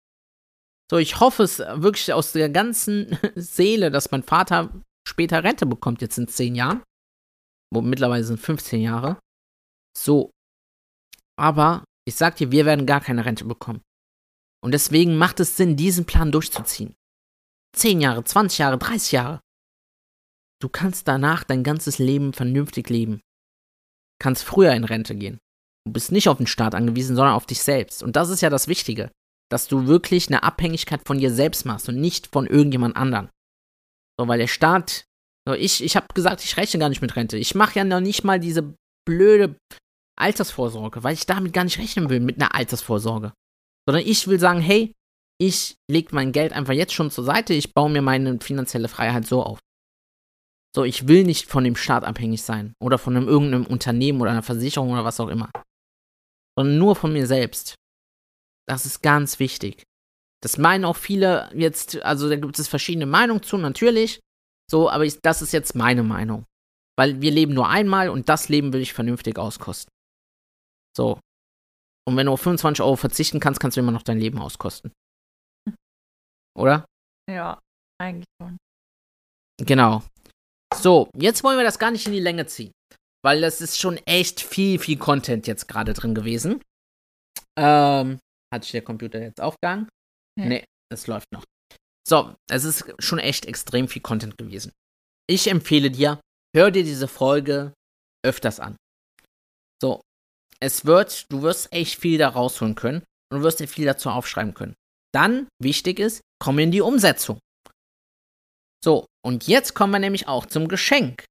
So, 0.91 0.99
ich 0.99 1.19
hoffe 1.19 1.43
es 1.43 1.59
wirklich 1.59 2.13
aus 2.13 2.33
der 2.33 2.49
ganzen 2.49 3.19
Seele, 3.35 3.91
dass 3.91 4.11
mein 4.11 4.23
Vater 4.23 4.83
später 5.07 5.43
Rente 5.43 5.67
bekommt, 5.67 6.01
jetzt 6.01 6.19
in 6.19 6.29
10 6.29 6.55
Jahren. 6.55 6.83
Wo 7.73 7.81
mittlerweile 7.81 8.25
sind 8.25 8.39
15 8.39 8.81
Jahre. 8.81 9.19
So. 9.97 10.31
Aber 11.39 11.85
ich 12.07 12.15
sag 12.15 12.37
dir, 12.37 12.53
wir 12.53 12.65
werden 12.65 12.87
gar 12.87 13.01
keine 13.01 13.25
Rente 13.25 13.45
bekommen. 13.45 13.83
Und 14.65 14.73
deswegen 14.73 15.17
macht 15.17 15.41
es 15.41 15.57
Sinn, 15.57 15.77
diesen 15.77 16.07
Plan 16.07 16.33
durchzuziehen. 16.33 16.95
10 17.77 18.01
Jahre, 18.01 18.25
20 18.25 18.59
Jahre, 18.59 18.79
30 18.79 19.13
Jahre. 19.13 19.41
Du 20.61 20.69
kannst 20.69 21.07
danach 21.09 21.45
dein 21.45 21.63
ganzes 21.63 21.99
Leben 21.99 22.33
vernünftig 22.33 22.89
leben. 22.89 23.21
Kannst 24.19 24.45
früher 24.45 24.73
in 24.73 24.85
Rente 24.85 25.15
gehen. 25.15 25.39
Du 25.87 25.93
bist 25.93 26.11
nicht 26.11 26.29
auf 26.29 26.39
den 26.39 26.47
Staat 26.47 26.75
angewiesen, 26.75 27.17
sondern 27.17 27.35
auf 27.35 27.47
dich 27.47 27.63
selbst. 27.63 28.03
Und 28.03 28.17
das 28.17 28.31
ist 28.31 28.41
ja 28.41 28.49
das 28.49 28.67
Wichtige, 28.67 29.11
dass 29.51 29.69
du 29.69 29.87
wirklich 29.87 30.29
eine 30.29 30.43
Abhängigkeit 30.43 31.03
von 31.07 31.19
dir 31.19 31.33
selbst 31.33 31.65
machst 31.65 31.89
und 31.89 32.01
nicht 32.01 32.29
von 32.33 32.47
irgendjemand 32.47 32.97
anderen. 32.97 33.31
So, 34.19 34.27
weil 34.29 34.39
der 34.39 34.49
Staat, 34.49 35.05
so 35.47 35.55
ich, 35.55 35.83
ich 35.83 35.97
habe 35.97 36.07
gesagt, 36.15 36.43
ich 36.45 36.57
rechne 36.57 36.81
gar 36.81 36.89
nicht 36.89 37.03
mit 37.03 37.15
Rente. 37.17 37.37
Ich 37.37 37.55
mache 37.55 37.79
ja 37.79 37.85
noch 37.85 38.01
nicht 38.01 38.25
mal 38.25 38.41
diese 38.41 38.75
blöde 39.07 39.57
Altersvorsorge, 40.19 41.05
weil 41.05 41.15
ich 41.15 41.27
damit 41.27 41.53
gar 41.53 41.65
nicht 41.65 41.79
rechnen 41.79 42.09
will 42.09 42.21
mit 42.21 42.41
einer 42.41 42.55
Altersvorsorge. 42.55 43.33
Sondern 43.87 44.05
ich 44.07 44.27
will 44.27 44.41
sagen, 44.41 44.61
hey, 44.61 44.93
ich 45.39 45.77
lege 45.91 46.15
mein 46.15 46.33
Geld 46.33 46.53
einfach 46.53 46.73
jetzt 46.73 46.95
schon 46.95 47.11
zur 47.11 47.25
Seite, 47.25 47.53
ich 47.53 47.75
baue 47.75 47.91
mir 47.91 48.03
meine 48.03 48.41
finanzielle 48.41 48.89
Freiheit 48.89 49.27
so 49.27 49.43
auf. 49.43 49.59
So, 50.75 50.85
ich 50.85 51.09
will 51.09 51.25
nicht 51.25 51.49
von 51.49 51.65
dem 51.65 51.77
Staat 51.77 52.05
abhängig 52.05 52.43
sein 52.43 52.75
oder 52.83 52.99
von 52.99 53.17
einem 53.17 53.29
irgendeinem 53.29 53.67
Unternehmen 53.67 54.21
oder 54.21 54.31
einer 54.31 54.43
Versicherung 54.43 54.91
oder 54.91 55.05
was 55.05 55.21
auch 55.21 55.29
immer. 55.29 55.51
Sondern 56.59 56.79
nur 56.79 56.97
von 56.97 57.13
mir 57.13 57.27
selbst. 57.27 57.77
Das 58.69 58.87
ist 58.87 59.03
ganz 59.03 59.39
wichtig. 59.39 59.85
Das 60.43 60.59
meinen 60.59 60.85
auch 60.85 60.97
viele 60.97 61.51
jetzt, 61.55 62.03
also 62.03 62.29
da 62.29 62.37
gibt 62.37 62.59
es 62.59 62.69
verschiedene 62.69 63.07
Meinungen 63.07 63.43
zu, 63.43 63.57
natürlich. 63.57 64.21
So, 64.71 64.91
aber 64.91 65.05
ich, 65.05 65.21
das 65.21 65.43
ist 65.43 65.53
jetzt 65.53 65.75
meine 65.75 66.03
Meinung. 66.03 66.45
Weil 66.99 67.21
wir 67.21 67.31
leben 67.31 67.55
nur 67.55 67.69
einmal 67.69 68.09
und 68.09 68.29
das 68.29 68.49
Leben 68.49 68.73
will 68.73 68.81
ich 68.81 68.93
vernünftig 68.93 69.39
auskosten. 69.39 69.91
So. 70.97 71.21
Und 72.09 72.17
wenn 72.17 72.27
du 72.27 72.33
auf 72.33 72.41
25 72.41 72.83
Euro 72.83 72.97
verzichten 72.97 73.41
kannst, 73.41 73.61
kannst 73.61 73.77
du 73.77 73.81
immer 73.81 73.93
noch 73.93 74.03
dein 74.03 74.19
Leben 74.19 74.39
auskosten 74.39 74.93
oder? 76.57 76.85
Ja, 77.31 77.61
eigentlich 78.01 78.27
schon. 78.41 78.57
Genau. 79.59 80.03
So, 80.75 81.11
jetzt 81.17 81.43
wollen 81.45 81.59
wir 81.59 81.65
das 81.65 81.79
gar 81.79 81.91
nicht 81.91 82.07
in 82.07 82.13
die 82.13 82.21
Länge 82.21 82.47
ziehen. 82.47 82.73
Weil 83.25 83.41
das 83.41 83.61
ist 83.61 83.81
schon 83.81 83.97
echt 84.07 84.41
viel, 84.41 84.79
viel 84.79 84.99
Content 84.99 85.47
jetzt 85.47 85.67
gerade 85.67 85.95
drin 85.95 86.15
gewesen. 86.15 86.63
Ähm, 87.59 88.21
hat 88.53 88.63
sich 88.63 88.73
der 88.73 88.83
Computer 88.83 89.21
jetzt 89.21 89.41
aufgegangen? 89.41 89.89
Ja. 90.39 90.47
Nee, 90.47 90.65
es 90.93 91.07
läuft 91.07 91.33
noch. 91.33 91.45
So, 92.07 92.35
es 92.49 92.65
ist 92.65 92.85
schon 92.99 93.19
echt 93.19 93.47
extrem 93.47 93.89
viel 93.89 94.03
Content 94.03 94.39
gewesen. 94.39 94.73
Ich 95.29 95.49
empfehle 95.49 95.91
dir, 95.91 96.21
hör 96.55 96.71
dir 96.71 96.85
diese 96.85 97.09
Folge 97.09 97.75
öfters 98.25 98.61
an. 98.61 98.77
So, 99.83 100.01
es 100.61 100.85
wird, 100.85 101.31
du 101.33 101.43
wirst 101.43 101.73
echt 101.73 101.99
viel 101.99 102.19
da 102.19 102.29
rausholen 102.29 102.77
können 102.77 103.03
und 103.31 103.39
du 103.39 103.43
wirst 103.43 103.61
dir 103.61 103.69
viel 103.69 103.87
dazu 103.87 104.09
aufschreiben 104.09 104.55
können. 104.55 104.75
Dann, 105.13 105.49
wichtig 105.61 105.99
ist, 105.99 106.21
komm 106.39 106.59
in 106.59 106.71
die 106.71 106.81
Umsetzung. 106.81 107.39
So, 108.85 109.07
und 109.25 109.49
jetzt 109.49 109.75
kommen 109.75 109.93
wir 109.93 109.99
nämlich 109.99 110.29
auch 110.29 110.47
zum 110.47 110.69
Geschenk. 110.69 111.25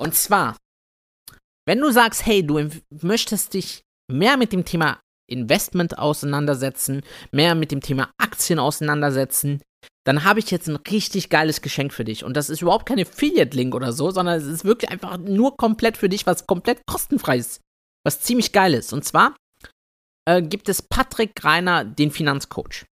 Und 0.00 0.14
zwar, 0.14 0.56
wenn 1.66 1.80
du 1.80 1.90
sagst, 1.92 2.26
hey, 2.26 2.44
du 2.44 2.68
möchtest 3.02 3.54
dich 3.54 3.82
mehr 4.10 4.36
mit 4.36 4.52
dem 4.52 4.64
Thema 4.64 5.00
Investment 5.28 5.98
auseinandersetzen, 5.98 7.02
mehr 7.32 7.54
mit 7.54 7.70
dem 7.70 7.80
Thema 7.80 8.10
Aktien 8.18 8.58
auseinandersetzen, 8.58 9.60
dann 10.06 10.24
habe 10.24 10.38
ich 10.38 10.50
jetzt 10.50 10.68
ein 10.68 10.76
richtig 10.76 11.30
geiles 11.30 11.62
Geschenk 11.62 11.92
für 11.92 12.04
dich. 12.04 12.24
Und 12.24 12.36
das 12.36 12.50
ist 12.50 12.62
überhaupt 12.62 12.86
kein 12.86 13.00
Affiliate-Link 13.00 13.74
oder 13.74 13.92
so, 13.92 14.10
sondern 14.10 14.36
es 14.36 14.46
ist 14.46 14.64
wirklich 14.64 14.90
einfach 14.90 15.18
nur 15.18 15.56
komplett 15.56 15.96
für 15.96 16.08
dich, 16.08 16.26
was 16.26 16.46
komplett 16.46 16.84
kostenfrei 16.86 17.38
ist. 17.38 17.60
Was 18.04 18.20
ziemlich 18.20 18.52
geil 18.52 18.74
ist. 18.74 18.92
Und 18.92 19.04
zwar 19.04 19.34
äh, 20.28 20.42
gibt 20.42 20.68
es 20.68 20.82
Patrick 20.82 21.34
Greiner, 21.34 21.84
den 21.84 22.10
Finanzcoach. 22.10 22.84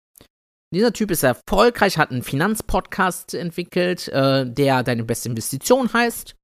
Dieser 0.73 0.93
Typ 0.93 1.11
ist 1.11 1.25
erfolgreich, 1.25 1.99
hat 1.99 2.12
einen 2.12 2.23
Finanzpodcast 2.23 3.35
entwickelt, 3.35 4.07
äh, 4.09 4.47
der 4.49 4.85
Deine 4.85 5.03
beste 5.03 5.29
Investition 5.29 5.93
heißt 5.93 6.37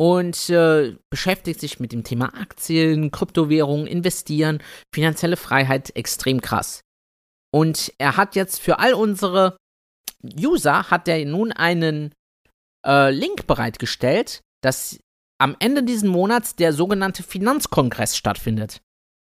und 0.00 0.48
äh, 0.48 0.96
beschäftigt 1.10 1.60
sich 1.60 1.78
mit 1.78 1.92
dem 1.92 2.04
Thema 2.04 2.32
Aktien, 2.34 3.10
Kryptowährungen, 3.10 3.86
Investieren, 3.86 4.62
finanzielle 4.94 5.36
Freiheit 5.36 5.94
extrem 5.94 6.40
krass. 6.40 6.80
Und 7.52 7.92
er 7.98 8.16
hat 8.16 8.34
jetzt 8.34 8.60
für 8.60 8.78
all 8.78 8.94
unsere 8.94 9.58
User 10.24 10.90
hat 10.90 11.06
er 11.06 11.22
nun 11.26 11.52
einen 11.52 12.14
äh, 12.86 13.10
Link 13.10 13.46
bereitgestellt, 13.46 14.40
dass 14.62 14.98
am 15.38 15.54
Ende 15.58 15.82
dieses 15.82 16.04
Monats 16.04 16.56
der 16.56 16.72
sogenannte 16.72 17.22
Finanzkongress 17.22 18.16
stattfindet. 18.16 18.80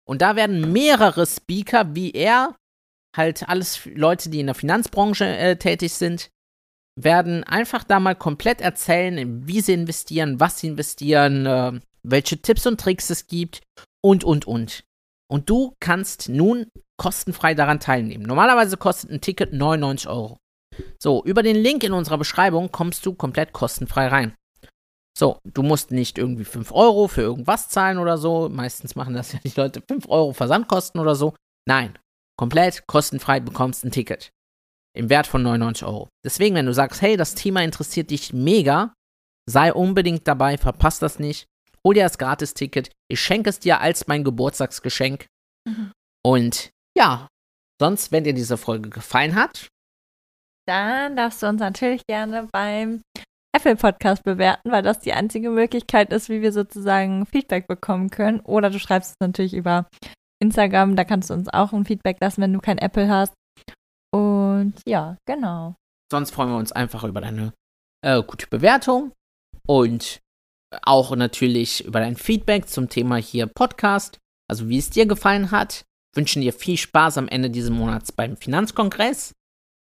Und 0.05 0.21
da 0.21 0.35
werden 0.35 0.73
mehrere 0.73 1.27
Speaker 1.27 1.95
wie 1.95 2.11
er 2.11 2.57
halt 3.17 3.49
alles 3.49 3.85
Leute, 3.85 4.31
die 4.31 4.41
in 4.41 4.47
der 4.47 4.57
Finanzbranche 4.57 5.27
äh, 5.27 5.57
tätig 5.57 5.95
sind, 5.95 6.29
werden 6.97 7.45
einfach 7.45 7.85
da 7.85 8.01
mal 8.01 8.15
komplett 8.15 8.61
erzählen, 8.61 9.47
wie 9.47 9.61
sie 9.61 9.75
investieren, 9.75 10.41
was 10.41 10.59
sie 10.61 10.69
investieren, 10.69 11.47
äh, 11.47 11.81
welche 12.03 12.41
Tipps 12.41 12.67
und 12.67 12.81
Tricks 12.81 13.11
es 13.11 13.27
gibt 13.27 13.63
und, 14.03 14.25
und, 14.25 14.47
und. 14.47 14.85
Und 15.29 15.51
du 15.51 15.75
kannst 15.81 16.29
nun 16.29 16.67
kostenfrei 16.97 17.55
daran 17.55 17.81
teilnehmen. 17.81 18.25
Normalerweise 18.25 18.77
kostet 18.77 19.11
ein 19.11 19.21
Ticket 19.21 19.53
99 19.53 20.09
Euro. 20.09 20.39
So, 20.99 21.23
über 21.25 21.43
den 21.43 21.57
Link 21.57 21.85
in 21.85 21.93
unserer 21.93 22.19
Beschreibung 22.19 22.71
kommst 22.71 23.05
du 23.07 23.15
komplett 23.15 23.53
kostenfrei 23.53 24.09
rein. 24.09 24.35
So, 25.19 25.39
du 25.45 25.63
musst 25.63 25.91
nicht 25.91 26.19
irgendwie 26.19 26.45
5 26.45 26.73
Euro 26.73 27.09
für 27.09 27.23
irgendwas 27.23 27.69
zahlen 27.69 27.99
oder 27.99 28.19
so. 28.19 28.49
Meistens 28.51 28.97
machen 28.97 29.15
das 29.15 29.33
ja 29.33 29.39
die 29.43 29.53
Leute 29.57 29.83
5 29.87 30.09
Euro 30.09 30.33
Versandkosten 30.33 31.01
oder 31.01 31.15
so. 31.15 31.35
Nein, 31.67 31.99
komplett 32.39 32.87
kostenfrei 32.87 33.41
bekommst 33.41 33.85
ein 33.85 33.91
Ticket. 33.91 34.31
Im 34.97 35.11
Wert 35.11 35.27
von 35.27 35.43
99 35.43 35.87
Euro. 35.87 36.09
Deswegen, 36.25 36.55
wenn 36.55 36.67
du 36.67 36.73
sagst, 36.73 37.03
hey, 37.03 37.17
das 37.17 37.35
Thema 37.35 37.63
interessiert 37.63 38.11
dich 38.11 38.33
mega, 38.33 38.95
sei 39.49 39.73
unbedingt 39.73 40.27
dabei, 40.27 40.57
verpasst 40.57 41.03
das 41.03 41.19
nicht. 41.19 41.47
Hol 41.85 41.95
dir 41.95 42.05
das 42.05 42.19
Gratis-Ticket. 42.19 42.91
Ich 43.09 43.21
schenke 43.21 43.51
es 43.51 43.61
dir 43.61 43.81
als 43.81 44.09
mein 44.09 44.25
Geburtstagsgeschenk. 44.25 45.27
Mhm. 45.69 45.93
Und 46.25 46.71
ja, 46.97 47.29
sonst, 47.81 48.11
wenn 48.11 48.25
dir 48.25 48.35
diese 48.35 48.57
Folge 48.57 48.89
gefallen 48.89 49.35
hat, 49.35 49.69
dann 50.67 51.15
darfst 51.15 51.43
du 51.43 51.47
uns 51.47 51.61
natürlich 51.61 52.03
gerne 52.07 52.49
beim 52.53 53.03
Apple 53.57 53.77
Podcast 53.77 54.25
bewerten, 54.25 54.71
weil 54.71 54.83
das 54.83 54.99
die 54.99 55.13
einzige 55.13 55.51
Möglichkeit 55.51 56.13
ist, 56.13 56.29
wie 56.29 56.43
wir 56.43 56.53
sozusagen 56.53 57.25
Feedback 57.27 57.69
bekommen 57.69 58.11
können. 58.11 58.41
Oder 58.41 58.71
du 58.71 58.79
schreibst 58.79 59.11
es 59.11 59.17
natürlich 59.21 59.55
über 59.55 59.89
Instagram, 60.43 60.97
da 60.97 61.05
kannst 61.05 61.31
du 61.31 61.35
uns 61.35 61.49
auch 61.49 61.73
ein 61.73 61.85
Feedback 61.85 62.19
lassen, 62.21 62.43
wenn 62.43 62.53
du 62.53 62.61
kein 62.61 62.79
Apple 62.79 63.09
hast. 63.09 63.33
Und 64.61 64.81
ja, 64.87 65.17
genau. 65.27 65.77
Sonst 66.11 66.33
freuen 66.33 66.51
wir 66.51 66.59
uns 66.59 66.73
einfach 66.73 67.05
über 67.05 67.21
deine 67.21 67.53
äh, 68.05 68.23
gute 68.23 68.47
Bewertung 68.47 69.13
und 69.67 70.21
auch 70.83 71.15
natürlich 71.15 71.85
über 71.85 72.01
dein 72.01 72.17
Feedback 72.17 72.69
zum 72.69 72.89
Thema 72.89 73.17
hier 73.17 73.47
Podcast, 73.47 74.19
also 74.49 74.69
wie 74.69 74.79
es 74.79 74.91
dir 74.91 75.07
gefallen 75.07 75.51
hat. 75.51 75.85
Wünschen 76.15 76.43
dir 76.43 76.53
viel 76.53 76.77
Spaß 76.77 77.19
am 77.19 77.29
Ende 77.29 77.51
dieses 77.51 77.71
Monats 77.71 78.13
beim 78.13 78.37
Finanzkongress. 78.37 79.33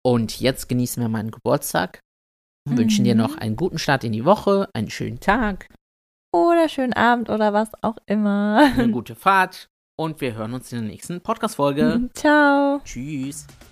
Und 0.04 0.40
jetzt 0.40 0.68
genießen 0.68 1.02
wir 1.02 1.08
meinen 1.08 1.30
Geburtstag 1.30 2.00
mhm. 2.70 2.78
wünschen 2.78 3.04
dir 3.04 3.14
noch 3.14 3.32
mhm. 3.32 3.38
einen 3.38 3.56
guten 3.56 3.78
Start 3.78 4.04
in 4.04 4.12
die 4.12 4.24
Woche, 4.24 4.68
einen 4.72 4.90
schönen 4.90 5.20
Tag. 5.20 5.68
Oder 6.32 6.68
schönen 6.68 6.92
Abend 6.92 7.28
oder 7.28 7.52
was 7.52 7.70
auch 7.82 7.96
immer. 8.06 8.72
Eine 8.76 8.90
gute 8.90 9.14
Fahrt. 9.14 9.68
Und 9.98 10.20
wir 10.20 10.34
hören 10.34 10.54
uns 10.54 10.72
in 10.72 10.80
der 10.80 10.88
nächsten 10.88 11.20
Podcast-Folge. 11.20 12.08
Ciao. 12.14 12.80
Tschüss. 12.84 13.46